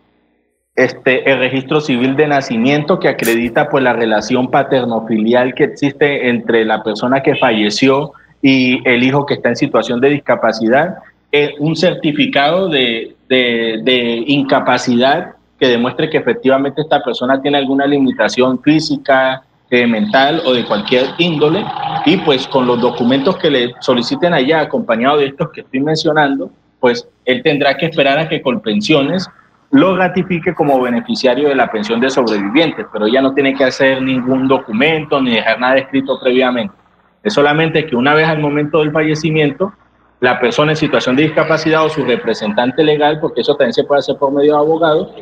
este, 0.77 1.31
el 1.31 1.39
registro 1.39 1.81
civil 1.81 2.17
de 2.17 2.29
nacimiento 2.29 2.99
que 2.99 3.09
acredita 3.09 3.71
pues, 3.71 3.83
la 3.83 3.95
relación 3.95 4.51
paterno-filial 4.51 5.55
que 5.55 5.65
existe 5.65 6.29
entre 6.29 6.67
la 6.67 6.83
persona 6.83 7.23
que 7.23 7.35
falleció 7.35 8.13
y 8.43 8.87
el 8.87 9.03
hijo 9.03 9.25
que 9.25 9.33
está 9.35 9.49
en 9.49 9.57
situación 9.57 10.03
de 10.03 10.11
discapacidad, 10.11 10.97
eh, 11.33 11.55
un 11.61 11.75
certificado 11.75 12.69
de, 12.69 13.17
de, 13.31 14.25
incapacidad 14.27 15.37
que 15.59 15.67
demuestre 15.67 16.11
que 16.11 16.19
efectivamente 16.19 16.83
esta 16.83 17.03
persona 17.03 17.41
tiene 17.41 17.57
alguna 17.57 17.87
limitación 17.87 18.61
física, 18.63 19.45
eh, 19.71 19.87
mental 19.87 20.43
o 20.45 20.53
de 20.53 20.65
cualquier 20.65 21.07
índole, 21.19 21.65
y 22.05 22.17
pues 22.19 22.47
con 22.49 22.67
los 22.67 22.81
documentos 22.81 23.37
que 23.37 23.51
le 23.51 23.75
soliciten 23.81 24.35
allá, 24.35 24.61
acompañado 24.61 25.19
de 25.19 25.27
estos 25.27 25.51
que 25.51 25.61
estoy 25.61 25.81
mencionando, 25.81 26.51
pues 26.81 27.09
él 27.25 27.43
tendrá 27.43 27.77
que 27.77 27.87
esperar 27.87 28.19
a 28.19 28.29
que 28.29 28.43
Colpensiones 28.43 29.29
lo 29.71 29.97
ratifique 29.97 30.55
como 30.55 30.81
beneficiario 30.81 31.49
de 31.49 31.55
la 31.55 31.71
pensión 31.71 32.01
de 32.01 32.11
sobrevivientes, 32.11 32.87
pero 32.93 33.07
ya 33.07 33.23
no 33.23 33.33
tiene 33.33 33.55
que 33.55 33.65
hacer 33.65 34.03
ningún 34.03 34.49
documento 34.49 35.21
ni 35.21 35.37
dejar 35.37 35.61
nada 35.61 35.77
escrito 35.79 36.19
previamente. 36.21 36.75
Es 37.23 37.35
solamente 37.35 37.87
que 37.87 37.95
una 37.95 38.15
vez 38.15 38.27
al 38.27 38.41
momento 38.41 38.81
del 38.81 38.91
fallecimiento, 38.91 39.73
la 40.19 40.41
persona 40.41 40.73
en 40.73 40.77
situación 40.77 41.17
de 41.17 41.23
discapacidad 41.25 41.85
o 41.85 41.89
su 41.89 42.05
representante 42.05 42.83
legal, 42.83 43.21
porque 43.21 43.43
eso 43.43 43.55
también 43.55 43.75
se 43.75 43.85
puede 43.85 44.01
hacer 44.01 44.17
por 44.17 44.33
medio 44.33 44.53
de 44.55 44.59
abogado, 44.59 45.15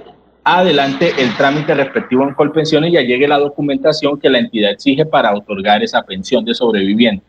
adelante 0.57 1.13
el 1.19 1.37
trámite 1.37 1.75
respectivo 1.75 2.25
en 2.25 2.35
Colpensiones 2.35 2.93
y 2.93 2.97
llegue 2.97 3.29
la 3.29 3.39
documentación 3.39 4.19
que 4.19 4.31
la 4.31 4.39
entidad 4.39 4.71
exige 4.71 5.05
para 5.05 5.35
otorgar 5.35 5.83
esa 5.83 6.03
pensión 6.03 6.45
de 6.45 6.55
sobrevivientes. 6.55 7.27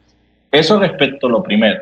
Eso 0.51 0.79
respecto 0.79 1.27
a 1.27 1.29
lo 1.29 1.43
primero. 1.43 1.81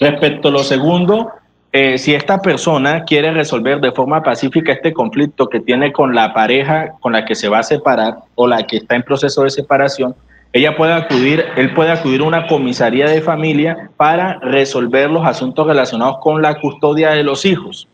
Respecto 0.00 0.48
a 0.48 0.50
lo 0.50 0.64
segundo, 0.64 1.30
eh, 1.72 1.98
si 1.98 2.14
esta 2.14 2.40
persona 2.40 3.04
quiere 3.04 3.30
resolver 3.32 3.80
de 3.80 3.92
forma 3.92 4.22
pacífica 4.22 4.72
este 4.72 4.92
conflicto 4.92 5.48
que 5.48 5.60
tiene 5.60 5.92
con 5.92 6.14
la 6.14 6.32
pareja 6.32 6.94
con 7.00 7.12
la 7.12 7.24
que 7.24 7.34
se 7.34 7.48
va 7.48 7.58
a 7.58 7.62
separar 7.62 8.16
o 8.34 8.46
la 8.46 8.66
que 8.66 8.78
está 8.78 8.96
en 8.96 9.02
proceso 9.02 9.44
de 9.44 9.50
separación, 9.50 10.14
ella 10.52 10.74
puede 10.74 10.94
acudir, 10.94 11.44
él 11.56 11.74
puede 11.74 11.90
acudir 11.90 12.22
a 12.22 12.24
una 12.24 12.46
comisaría 12.46 13.06
de 13.06 13.20
familia 13.20 13.90
para 13.96 14.38
resolver 14.40 15.10
los 15.10 15.26
asuntos 15.26 15.66
relacionados 15.66 16.16
con 16.22 16.40
la 16.40 16.58
custodia 16.60 17.10
de 17.10 17.22
los 17.22 17.44
hijos. 17.44 17.88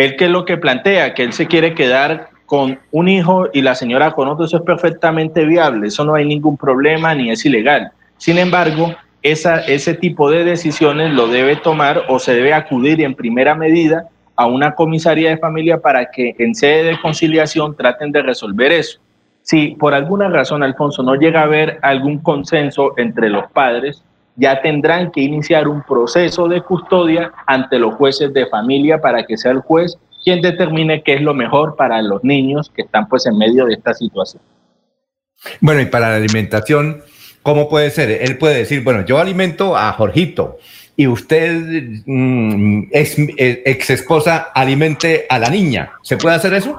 Él 0.00 0.16
que 0.16 0.24
es 0.24 0.30
lo 0.30 0.44
que 0.44 0.56
plantea, 0.56 1.14
que 1.14 1.22
él 1.22 1.32
se 1.32 1.46
quiere 1.46 1.74
quedar 1.74 2.30
con 2.46 2.78
un 2.90 3.08
hijo 3.08 3.48
y 3.52 3.62
la 3.62 3.74
señora 3.74 4.12
con 4.12 4.28
otro, 4.28 4.46
eso 4.46 4.56
es 4.56 4.62
perfectamente 4.62 5.44
viable, 5.44 5.88
eso 5.88 6.04
no 6.04 6.14
hay 6.14 6.24
ningún 6.24 6.56
problema 6.56 7.14
ni 7.14 7.30
es 7.30 7.44
ilegal. 7.44 7.92
Sin 8.16 8.38
embargo, 8.38 8.94
ese 9.22 9.94
tipo 9.94 10.30
de 10.30 10.44
decisiones 10.44 11.12
lo 11.12 11.28
debe 11.28 11.56
tomar 11.56 12.04
o 12.08 12.18
se 12.18 12.34
debe 12.34 12.54
acudir 12.54 13.02
en 13.02 13.14
primera 13.14 13.54
medida 13.54 14.08
a 14.36 14.46
una 14.46 14.74
comisaría 14.74 15.28
de 15.28 15.36
familia 15.36 15.80
para 15.80 16.10
que 16.10 16.34
en 16.38 16.54
sede 16.54 16.84
de 16.84 17.00
conciliación 17.00 17.76
traten 17.76 18.10
de 18.10 18.22
resolver 18.22 18.72
eso. 18.72 18.98
Si 19.42 19.76
por 19.78 19.92
alguna 19.92 20.28
razón, 20.28 20.62
Alfonso, 20.62 21.02
no 21.02 21.14
llega 21.14 21.40
a 21.40 21.44
haber 21.44 21.78
algún 21.82 22.18
consenso 22.18 22.94
entre 22.96 23.28
los 23.28 23.50
padres, 23.52 24.02
ya 24.36 24.62
tendrán 24.62 25.10
que 25.10 25.20
iniciar 25.20 25.68
un 25.68 25.82
proceso 25.82 26.48
de 26.48 26.62
custodia 26.62 27.32
ante 27.46 27.78
los 27.78 27.94
jueces 27.94 28.32
de 28.32 28.46
familia 28.46 29.00
para 29.00 29.24
que 29.24 29.36
sea 29.36 29.52
el 29.52 29.60
juez 29.60 29.96
quien 30.22 30.42
determine 30.42 31.02
qué 31.02 31.14
es 31.14 31.22
lo 31.22 31.32
mejor 31.32 31.76
para 31.76 32.00
los 32.02 32.22
niños 32.22 32.70
que 32.74 32.82
están 32.82 33.08
pues 33.08 33.26
en 33.26 33.38
medio 33.38 33.64
de 33.64 33.74
esta 33.74 33.94
situación. 33.94 34.42
Bueno, 35.60 35.80
y 35.80 35.86
para 35.86 36.10
la 36.10 36.16
alimentación, 36.16 37.02
¿Cómo 37.42 37.68
puede 37.68 37.90
ser? 37.90 38.10
Él 38.10 38.36
puede 38.36 38.58
decir, 38.58 38.82
bueno, 38.84 39.04
yo 39.04 39.18
alimento 39.18 39.76
a 39.76 39.92
Jorgito 39.92 40.58
y 40.96 41.06
usted, 41.06 42.02
mm, 42.04 42.88
es, 42.90 43.16
ex 43.16 43.90
esposa, 43.90 44.50
alimente 44.54 45.26
a 45.28 45.38
la 45.38 45.48
niña. 45.48 45.92
¿Se 46.02 46.18
puede 46.18 46.36
hacer 46.36 46.52
eso? 46.52 46.76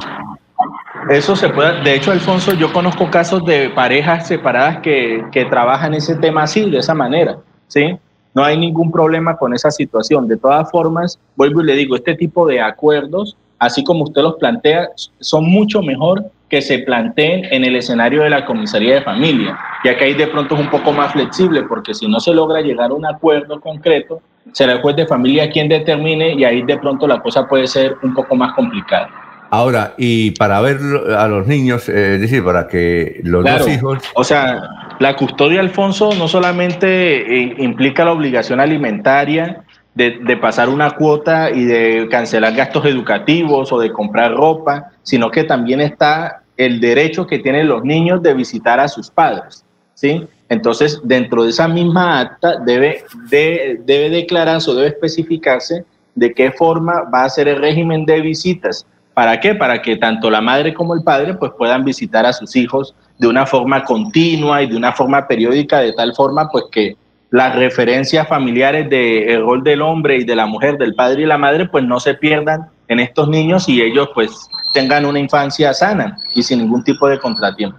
Eso 1.10 1.36
se 1.36 1.50
puede. 1.50 1.82
De 1.82 1.96
hecho, 1.96 2.12
Alfonso, 2.12 2.54
yo 2.54 2.72
conozco 2.72 3.10
casos 3.10 3.44
de 3.46 3.70
parejas 3.70 4.28
separadas 4.28 4.80
que, 4.80 5.24
que 5.32 5.46
trabajan 5.46 5.94
ese 5.94 6.16
tema 6.16 6.44
así, 6.44 6.70
de 6.70 6.78
esa 6.78 6.94
manera. 6.94 7.38
¿sí? 7.68 7.98
No 8.34 8.44
hay 8.44 8.58
ningún 8.58 8.92
problema 8.92 9.38
con 9.38 9.54
esa 9.54 9.72
situación. 9.72 10.28
De 10.28 10.38
todas 10.38 10.70
formas, 10.72 11.20
vuelvo 11.36 11.62
y 11.62 11.66
le 11.66 11.76
digo, 11.76 11.96
este 11.96 12.16
tipo 12.16 12.46
de 12.46 12.62
acuerdos, 12.62 13.36
así 13.60 13.84
como 13.84 14.04
usted 14.04 14.22
los 14.22 14.36
plantea, 14.36 14.90
son 15.20 15.46
mucho 15.50 15.82
mejor 15.82 16.26
que 16.50 16.62
se 16.62 16.80
planteen 16.80 17.46
en 17.52 17.64
el 17.64 17.78
escenario 17.78 18.24
de 18.24 18.30
la 18.30 18.46
comisaría 18.46 18.96
de 18.96 19.02
familia, 19.02 19.58
ya 19.86 19.98
que 19.98 20.04
ahí 20.04 20.14
de 20.14 20.28
pronto 20.28 20.56
es 20.56 20.62
un 20.62 20.70
poco 20.70 20.92
más 20.92 21.14
flexible, 21.14 21.64
porque 21.64 21.94
si 21.94 22.08
no 22.08 22.20
se 22.20 22.34
logra 22.34 22.60
llegar 22.60 22.92
a 22.92 22.94
un 22.94 23.06
acuerdo 23.06 23.60
concreto, 23.62 24.22
será 24.52 24.74
el 24.74 24.82
juez 24.82 24.98
de 24.98 25.08
familia 25.08 25.50
quien 25.50 25.70
determine 25.70 26.34
y 26.34 26.44
ahí 26.44 26.62
de 26.62 26.78
pronto 26.78 27.08
la 27.08 27.22
cosa 27.22 27.48
puede 27.48 27.68
ser 27.68 27.96
un 28.04 28.14
poco 28.14 28.36
más 28.36 28.54
complicada. 28.54 29.31
Ahora, 29.52 29.96
y 29.98 30.32
para 30.32 30.62
ver 30.62 30.80
a 31.18 31.28
los 31.28 31.46
niños, 31.46 31.90
eh, 31.90 32.16
es 32.16 32.22
decir, 32.22 32.44
para 32.44 32.68
que 32.68 33.20
los 33.24 33.44
dos 33.44 33.68
hijos... 33.68 34.02
O 34.16 34.24
sea, 34.24 34.96
la 35.00 35.16
custodia, 35.18 35.60
Alfonso, 35.60 36.14
no 36.18 36.30
solamente 36.30 36.88
eh, 37.20 37.56
implica 37.58 38.06
la 38.06 38.14
obligación 38.14 38.62
alimentaria, 38.62 39.64
de, 39.94 40.38
pasar 40.38 40.70
una 40.70 40.92
cuota 40.92 41.52
y 41.52 41.66
de 41.66 42.08
cancelar 42.10 42.56
gastos 42.56 42.86
educativos 42.86 43.72
o 43.74 43.80
de 43.80 43.92
comprar 43.92 44.34
ropa, 44.34 44.92
sino 45.04 45.30
que 45.30 45.44
también 45.44 45.82
está 45.82 46.44
el 46.56 46.80
derecho 46.80 47.28
que 47.28 47.40
tienen 47.40 47.68
los 47.68 47.84
niños 47.84 48.22
de 48.22 48.34
visitar 48.34 48.80
a 48.80 48.88
sus 48.88 49.10
padres, 49.10 49.66
¿sí? 49.94 50.28
Entonces, 50.48 51.02
dentro 51.04 51.44
de 51.44 51.50
esa 51.50 51.68
misma 51.68 52.20
acta 52.20 52.58
debe, 52.66 53.04
debe 53.30 54.10
declararse 54.10 54.72
o 54.72 54.76
debe 54.76 54.88
especificarse 54.88 55.84
de 56.16 56.34
qué 56.34 56.52
forma 56.52 57.04
va 57.14 57.26
a 57.26 57.30
ser 57.30 57.48
el 57.48 57.60
régimen 57.60 58.06
de 58.06 58.22
visitas. 58.22 58.86
¿Para 59.14 59.40
qué? 59.40 59.56
Para 59.56 59.82
que 59.82 59.98
tanto 59.98 60.30
la 60.30 60.42
madre 60.42 60.74
como 60.74 60.96
el 60.96 61.04
padre 61.04 61.34
pues, 61.34 61.52
puedan 61.58 61.84
visitar 61.84 62.26
a 62.26 62.34
sus 62.34 62.56
hijos 62.56 62.96
de 63.18 63.28
una 63.28 63.46
forma 63.46 63.84
continua 63.84 64.62
y 64.62 64.68
de 64.68 64.76
una 64.76 64.94
forma 64.94 65.28
periódica, 65.28 65.80
de 65.80 65.94
tal 65.94 66.14
forma 66.16 66.50
pues, 66.50 66.66
que 66.72 66.96
las 67.30 67.56
referencias 67.56 68.28
familiares 68.28 68.90
del 68.90 69.42
rol 69.42 69.64
del 69.64 69.82
hombre 69.82 70.18
y 70.18 70.24
de 70.26 70.36
la 70.36 70.46
mujer, 70.46 70.78
del 70.78 70.96
padre 70.96 71.24
y 71.24 71.26
la 71.26 71.38
madre, 71.38 71.68
pues 71.68 71.84
no 71.84 72.00
se 72.00 72.14
pierdan 72.14 72.68
en 72.88 73.00
estos 73.00 73.30
niños 73.30 73.70
y 73.70 73.82
ellos 73.82 74.10
pues 74.14 74.50
tengan 74.74 75.06
una 75.06 75.20
infancia 75.20 75.74
sana 75.74 76.18
y 76.36 76.44
sin 76.44 76.60
ningún 76.60 76.84
tipo 76.84 77.08
de 77.08 77.20
contratiempo. 77.20 77.78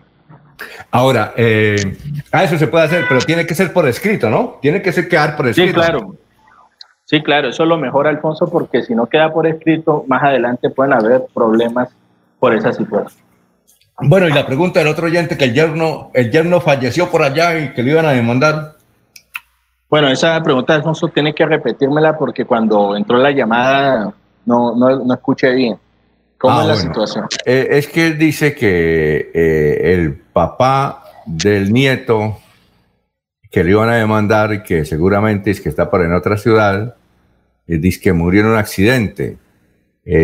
Ahora, 0.91 1.35
eh, 1.37 1.99
ah, 2.31 2.45
eso 2.45 2.57
se 2.57 2.67
puede 2.67 2.85
hacer, 2.85 3.05
pero 3.09 3.21
tiene 3.21 3.47
que 3.47 3.55
ser 3.55 3.73
por 3.73 3.87
escrito, 3.87 4.31
¿no? 4.31 4.59
Tiene 4.63 4.81
que 4.81 4.93
ser 4.93 5.09
quedar 5.09 5.37
por 5.37 5.49
escrito. 5.49 5.69
Sí, 5.69 5.75
claro. 5.75 6.17
Sí, 7.13 7.23
claro, 7.23 7.51
eso 7.51 7.65
es 7.65 7.69
lo 7.69 7.77
mejor, 7.77 8.07
Alfonso, 8.07 8.49
porque 8.51 8.83
si 8.83 8.95
no 8.95 9.05
queda 9.07 9.31
por 9.31 9.47
escrito, 9.47 10.03
más 10.09 10.23
adelante 10.23 10.71
pueden 10.71 10.95
haber 10.95 11.27
problemas 11.35 11.91
por 12.39 12.55
esa 12.55 12.73
situación. 12.73 13.23
Bueno, 14.01 14.27
y 14.29 14.33
la 14.33 14.47
pregunta 14.47 14.79
del 14.79 14.89
otro 14.89 15.09
oyente, 15.09 15.37
que 15.37 15.45
el 15.45 15.53
yerno, 15.53 16.11
el 16.15 16.31
yerno 16.31 16.63
falleció 16.63 17.11
por 17.11 17.23
allá 17.23 17.59
y 17.59 17.75
que 17.75 17.83
le 17.83 17.91
iban 17.91 18.07
a 18.07 18.13
demandar. 18.13 18.77
Bueno, 19.91 20.09
esa 20.09 20.43
pregunta, 20.43 20.75
Alfonso, 20.75 21.09
tiene 21.09 21.35
que 21.35 21.45
repetírmela 21.45 22.17
porque 22.17 22.47
cuando 22.47 22.97
entró 22.97 23.19
la 23.19 23.31
llamada 23.31 24.15
no, 24.47 24.75
no, 24.75 25.05
no 25.05 25.13
escuché 25.13 25.53
bien. 25.53 25.77
¿Cómo 26.39 26.61
ah, 26.61 26.63
es 26.63 26.69
la 26.69 26.77
situación? 26.77 27.27
Eh, 27.45 27.67
es 27.73 27.89
que 27.89 28.07
él 28.07 28.19
dice 28.19 28.55
que 28.55 29.31
eh, 29.35 29.93
el 29.93 30.15
papá 30.33 31.03
del 31.27 31.75
nieto 31.75 32.39
que 33.51 33.63
le 33.63 33.73
iban 33.73 33.91
a 33.91 33.97
demandar 33.97 34.55
y 34.55 34.63
que 34.63 34.87
seguramente 34.87 35.51
es 35.51 35.61
que 35.61 35.69
está 35.69 35.91
por 35.91 36.01
en 36.01 36.15
otra 36.15 36.39
ciudad, 36.39 36.97
dice 37.67 38.01
que 38.01 38.13
murió 38.13 38.43
en 38.43 38.49
un 38.49 38.57
accidente. 38.57 39.39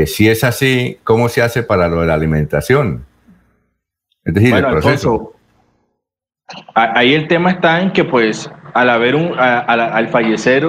si 0.07 0.29
es 0.29 0.44
así, 0.44 0.98
¿cómo 1.05 1.29
se 1.29 1.42
hace 1.42 1.62
para 1.62 1.88
lo 1.88 2.01
de 2.01 2.07
la 2.07 2.14
alimentación? 2.14 3.05
Es 4.24 4.35
decir, 4.35 4.55
el 4.55 4.66
proceso. 4.66 5.35
ahí 6.74 7.14
el 7.14 7.29
tema 7.29 7.53
está 7.53 7.81
en 7.81 7.92
que, 7.92 8.05
pues, 8.05 8.51
al 8.74 8.90
haber 8.90 9.14
un, 9.14 9.33
al 9.38 10.09
fallecer 10.09 10.66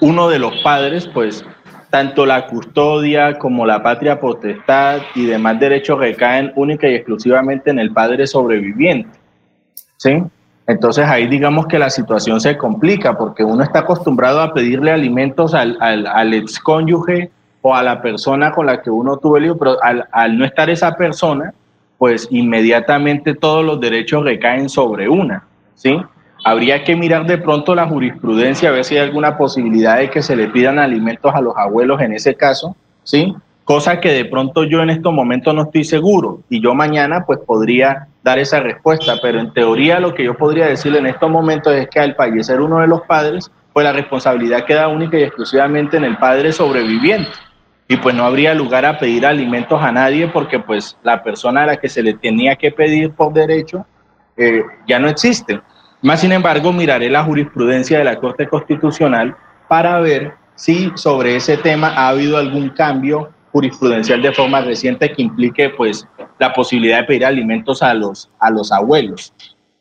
uno 0.00 0.28
de 0.28 0.38
los 0.38 0.52
padres, 0.62 1.08
pues 1.12 1.44
tanto 1.90 2.24
la 2.24 2.46
custodia 2.46 3.38
como 3.38 3.66
la 3.66 3.82
patria 3.82 4.18
potestad 4.18 5.02
y 5.14 5.26
demás 5.26 5.60
derechos 5.60 5.98
recaen 5.98 6.52
única 6.56 6.88
y 6.88 6.94
exclusivamente 6.94 7.70
en 7.70 7.78
el 7.78 7.92
padre 7.92 8.26
sobreviviente. 8.26 9.18
¿Sí? 9.98 10.22
Entonces 10.66 11.06
ahí 11.06 11.26
digamos 11.26 11.66
que 11.66 11.78
la 11.78 11.90
situación 11.90 12.40
se 12.40 12.56
complica 12.56 13.18
porque 13.18 13.44
uno 13.44 13.64
está 13.64 13.80
acostumbrado 13.80 14.40
a 14.40 14.54
pedirle 14.54 14.92
alimentos 14.92 15.54
al, 15.54 15.76
al, 15.80 16.06
al 16.06 16.34
excónyuge 16.34 17.30
o 17.62 17.74
a 17.74 17.82
la 17.82 18.00
persona 18.00 18.52
con 18.52 18.66
la 18.66 18.82
que 18.82 18.90
uno 18.90 19.16
tuvo 19.16 19.36
el 19.36 19.46
hijo, 19.46 19.58
pero 19.58 19.82
al, 19.82 20.06
al 20.12 20.38
no 20.38 20.44
estar 20.44 20.70
esa 20.70 20.94
persona, 20.96 21.52
pues 21.98 22.26
inmediatamente 22.30 23.34
todos 23.34 23.64
los 23.64 23.80
derechos 23.80 24.24
recaen 24.24 24.68
sobre 24.68 25.08
una, 25.08 25.44
¿sí? 25.74 26.00
Habría 26.44 26.82
que 26.82 26.96
mirar 26.96 27.26
de 27.26 27.38
pronto 27.38 27.74
la 27.76 27.86
jurisprudencia, 27.86 28.68
a 28.68 28.72
ver 28.72 28.84
si 28.84 28.96
hay 28.96 29.06
alguna 29.06 29.38
posibilidad 29.38 29.98
de 29.98 30.10
que 30.10 30.22
se 30.22 30.34
le 30.34 30.48
pidan 30.48 30.80
alimentos 30.80 31.32
a 31.32 31.40
los 31.40 31.56
abuelos 31.56 32.00
en 32.00 32.12
ese 32.12 32.34
caso, 32.34 32.74
¿sí? 33.04 33.32
Cosa 33.64 34.00
que 34.00 34.12
de 34.12 34.24
pronto 34.24 34.64
yo 34.64 34.82
en 34.82 34.90
estos 34.90 35.12
momentos 35.12 35.54
no 35.54 35.62
estoy 35.62 35.84
seguro. 35.84 36.40
Y 36.48 36.60
yo 36.60 36.74
mañana 36.74 37.24
pues 37.24 37.38
podría 37.46 38.08
dar 38.22 38.38
esa 38.38 38.60
respuesta, 38.60 39.16
pero 39.22 39.38
en 39.38 39.52
teoría 39.52 40.00
lo 40.00 40.14
que 40.14 40.24
yo 40.24 40.36
podría 40.36 40.66
decirle 40.66 40.98
en 40.98 41.06
estos 41.06 41.30
momentos 41.30 41.72
es 41.72 41.88
que 41.88 42.00
al 42.00 42.14
fallecer 42.14 42.60
uno 42.60 42.80
de 42.80 42.88
los 42.88 43.02
padres, 43.02 43.50
pues 43.72 43.84
la 43.84 43.92
responsabilidad 43.92 44.64
queda 44.64 44.88
única 44.88 45.18
y 45.18 45.22
exclusivamente 45.22 45.96
en 45.96 46.04
el 46.04 46.16
padre 46.18 46.52
sobreviviente. 46.52 47.30
Y 47.86 47.96
pues 47.98 48.14
no 48.14 48.24
habría 48.24 48.54
lugar 48.54 48.84
a 48.84 48.98
pedir 48.98 49.26
alimentos 49.26 49.80
a 49.80 49.92
nadie 49.92 50.26
porque 50.28 50.58
pues 50.58 50.96
la 51.02 51.22
persona 51.22 51.62
a 51.62 51.66
la 51.66 51.76
que 51.76 51.88
se 51.88 52.02
le 52.02 52.14
tenía 52.14 52.56
que 52.56 52.72
pedir 52.72 53.12
por 53.12 53.32
derecho 53.32 53.86
eh, 54.36 54.62
ya 54.86 54.98
no 54.98 55.08
existe. 55.08 55.60
Más 56.00 56.20
sin 56.20 56.32
embargo, 56.32 56.72
miraré 56.72 57.08
la 57.10 57.22
jurisprudencia 57.22 57.98
de 57.98 58.04
la 58.04 58.16
Corte 58.16 58.48
Constitucional 58.48 59.36
para 59.68 60.00
ver 60.00 60.34
si 60.56 60.90
sobre 60.96 61.36
ese 61.36 61.56
tema 61.56 61.88
ha 61.88 62.08
habido 62.08 62.38
algún 62.38 62.70
cambio 62.70 63.30
jurisprudencial 63.52 64.22
de 64.22 64.32
forma 64.32 64.60
reciente 64.62 65.12
que 65.12 65.22
implique 65.22 65.70
pues 65.70 66.06
la 66.38 66.52
posibilidad 66.52 67.00
de 67.00 67.04
pedir 67.04 67.24
alimentos 67.26 67.82
a 67.82 67.94
los, 67.94 68.30
a 68.38 68.50
los 68.50 68.72
abuelos 68.72 69.32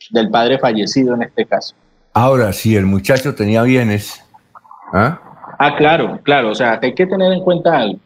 del 0.09 0.29
padre 0.29 0.59
fallecido 0.59 1.15
en 1.15 1.23
este 1.23 1.45
caso. 1.45 1.75
Ahora, 2.13 2.51
si 2.51 2.75
el 2.75 2.85
muchacho 2.85 3.33
tenía 3.33 3.63
bienes, 3.63 4.23
¿ah? 4.93 5.19
Ah, 5.57 5.75
claro, 5.77 6.19
claro, 6.23 6.49
o 6.49 6.55
sea, 6.55 6.79
hay 6.81 6.93
que 6.93 7.05
tener 7.05 7.31
en 7.31 7.41
cuenta 7.41 7.77
algo. 7.77 7.99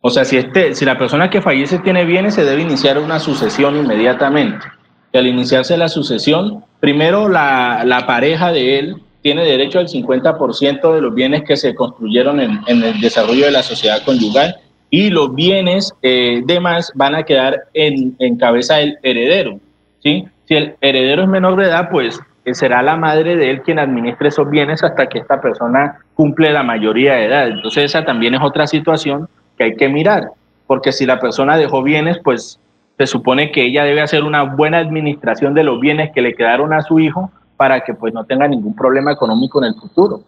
O 0.00 0.10
sea, 0.10 0.24
si, 0.24 0.36
este, 0.36 0.74
si 0.74 0.84
la 0.84 0.98
persona 0.98 1.30
que 1.30 1.40
fallece 1.40 1.78
tiene 1.78 2.04
bienes, 2.04 2.34
se 2.34 2.44
debe 2.44 2.62
iniciar 2.62 2.98
una 2.98 3.18
sucesión 3.18 3.76
inmediatamente. 3.76 4.66
Y 5.12 5.18
al 5.18 5.26
iniciarse 5.26 5.76
la 5.76 5.88
sucesión, 5.88 6.64
Primero, 6.84 7.30
la, 7.30 8.04
pareja 8.06 8.52
de 8.52 8.78
él 8.78 8.96
tiene 9.22 9.42
derecho 9.42 9.78
al 9.78 9.88
50% 9.88 10.94
de 10.94 11.00
los 11.00 11.14
bienes 11.14 11.42
que 11.44 11.56
se 11.56 11.74
construyeron 11.74 12.40
en, 12.40 12.60
el 12.66 13.00
desarrollo 13.00 13.46
de 13.46 13.52
la 13.52 13.62
sociedad 13.62 14.02
conyugal 14.04 14.54
y 14.94 15.10
los 15.10 15.34
bienes 15.34 15.92
eh, 16.02 16.40
demás 16.44 16.92
van 16.94 17.16
a 17.16 17.24
quedar 17.24 17.64
en, 17.74 18.14
cabeza 18.36 18.76
del 18.76 18.96
heredero. 19.02 19.58
¿sí? 19.98 20.24
Si 20.44 20.54
el 20.54 20.76
heredero 20.80 21.22
es 21.22 21.28
menor 21.28 21.56
de 21.56 21.64
edad, 21.64 21.90
pues 21.90 22.20
será 22.52 22.80
la 22.80 22.94
madre 22.94 23.34
de 23.34 23.50
él 23.50 23.62
quien 23.62 23.80
administre 23.80 24.28
esos 24.28 24.48
bienes 24.48 24.84
hasta 24.84 25.08
que 25.08 25.18
esta 25.18 25.40
persona 25.40 25.98
cumple 26.14 26.52
la 26.52 26.62
mayoría 26.62 27.14
de 27.14 27.24
edad. 27.24 27.48
Entonces 27.48 27.86
esa 27.86 28.04
también 28.04 28.34
es 28.34 28.40
otra 28.40 28.68
situación 28.68 29.28
que 29.58 29.64
hay 29.64 29.76
que 29.76 29.88
mirar, 29.88 30.28
porque 30.68 30.92
si 30.92 31.06
la 31.06 31.18
persona 31.18 31.56
dejó 31.56 31.82
bienes, 31.82 32.20
pues 32.22 32.60
se 32.96 33.08
supone 33.08 33.50
que 33.50 33.64
ella 33.64 33.82
debe 33.82 34.00
hacer 34.00 34.22
una 34.22 34.44
buena 34.44 34.78
administración 34.78 35.54
de 35.54 35.64
los 35.64 35.80
bienes 35.80 36.12
que 36.12 36.22
le 36.22 36.34
quedaron 36.34 36.72
a 36.72 36.82
su 36.82 37.00
hijo 37.00 37.32
para 37.56 37.80
que 37.80 37.94
pues 37.94 38.14
no 38.14 38.22
tenga 38.26 38.46
ningún 38.46 38.76
problema 38.76 39.10
económico 39.10 39.58
en 39.58 39.72
el 39.72 39.74
futuro. 39.74 40.20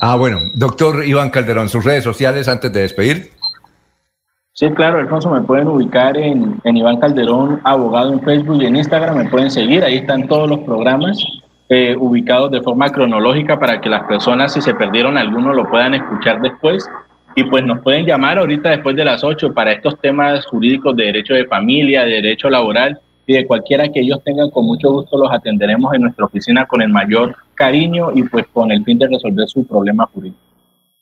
Ah, 0.00 0.16
bueno, 0.16 0.38
doctor 0.54 1.04
Iván 1.04 1.30
Calderón, 1.30 1.68
sus 1.68 1.84
redes 1.84 2.04
sociales 2.04 2.48
antes 2.48 2.72
de 2.72 2.80
despedir. 2.80 3.30
Sí, 4.52 4.70
claro, 4.70 4.98
Alfonso, 4.98 5.30
me 5.30 5.40
pueden 5.40 5.66
ubicar 5.66 6.16
en, 6.16 6.60
en 6.62 6.76
Iván 6.76 6.98
Calderón, 7.00 7.60
abogado 7.64 8.12
en 8.12 8.22
Facebook 8.22 8.62
y 8.62 8.66
en 8.66 8.76
Instagram, 8.76 9.16
me 9.16 9.28
pueden 9.28 9.50
seguir, 9.50 9.82
ahí 9.82 9.96
están 9.96 10.28
todos 10.28 10.48
los 10.48 10.60
programas 10.60 11.18
eh, 11.70 11.96
ubicados 11.98 12.50
de 12.50 12.60
forma 12.60 12.90
cronológica 12.90 13.58
para 13.58 13.80
que 13.80 13.88
las 13.88 14.04
personas, 14.04 14.52
si 14.52 14.60
se 14.60 14.74
perdieron 14.74 15.16
alguno, 15.16 15.54
lo 15.54 15.68
puedan 15.68 15.94
escuchar 15.94 16.40
después. 16.40 16.88
Y 17.36 17.44
pues 17.44 17.64
nos 17.64 17.80
pueden 17.80 18.06
llamar 18.06 18.38
ahorita 18.38 18.70
después 18.70 18.94
de 18.94 19.04
las 19.04 19.24
8 19.24 19.54
para 19.54 19.72
estos 19.72 19.98
temas 20.00 20.46
jurídicos 20.46 20.94
de 20.94 21.06
derecho 21.06 21.34
de 21.34 21.46
familia, 21.46 22.04
de 22.04 22.22
derecho 22.22 22.48
laboral 22.48 23.00
y 23.26 23.34
de 23.34 23.46
cualquiera 23.46 23.88
que 23.88 24.00
ellos 24.00 24.22
tengan, 24.24 24.50
con 24.50 24.66
mucho 24.66 24.92
gusto 24.92 25.18
los 25.18 25.32
atenderemos 25.32 25.92
en 25.94 26.02
nuestra 26.02 26.26
oficina 26.26 26.66
con 26.66 26.82
el 26.82 26.90
mayor 26.90 27.34
cariño 27.54 28.10
y 28.14 28.22
pues 28.24 28.46
con 28.52 28.70
el 28.70 28.84
fin 28.84 28.98
de 28.98 29.08
resolver 29.08 29.48
su 29.48 29.66
problema 29.66 30.06
jurídico. 30.12 30.38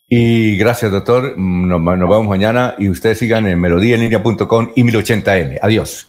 Y 0.08 0.58
gracias, 0.58 0.92
doctor. 0.92 1.38
Nos, 1.38 1.80
nos 1.80 2.08
vemos 2.08 2.26
mañana 2.26 2.74
y 2.78 2.90
ustedes 2.90 3.18
sigan 3.18 3.46
en 3.46 3.58
melodíaenlínea.com 3.60 4.72
y 4.76 4.82
1080m. 4.82 5.58
Adiós. 5.62 6.08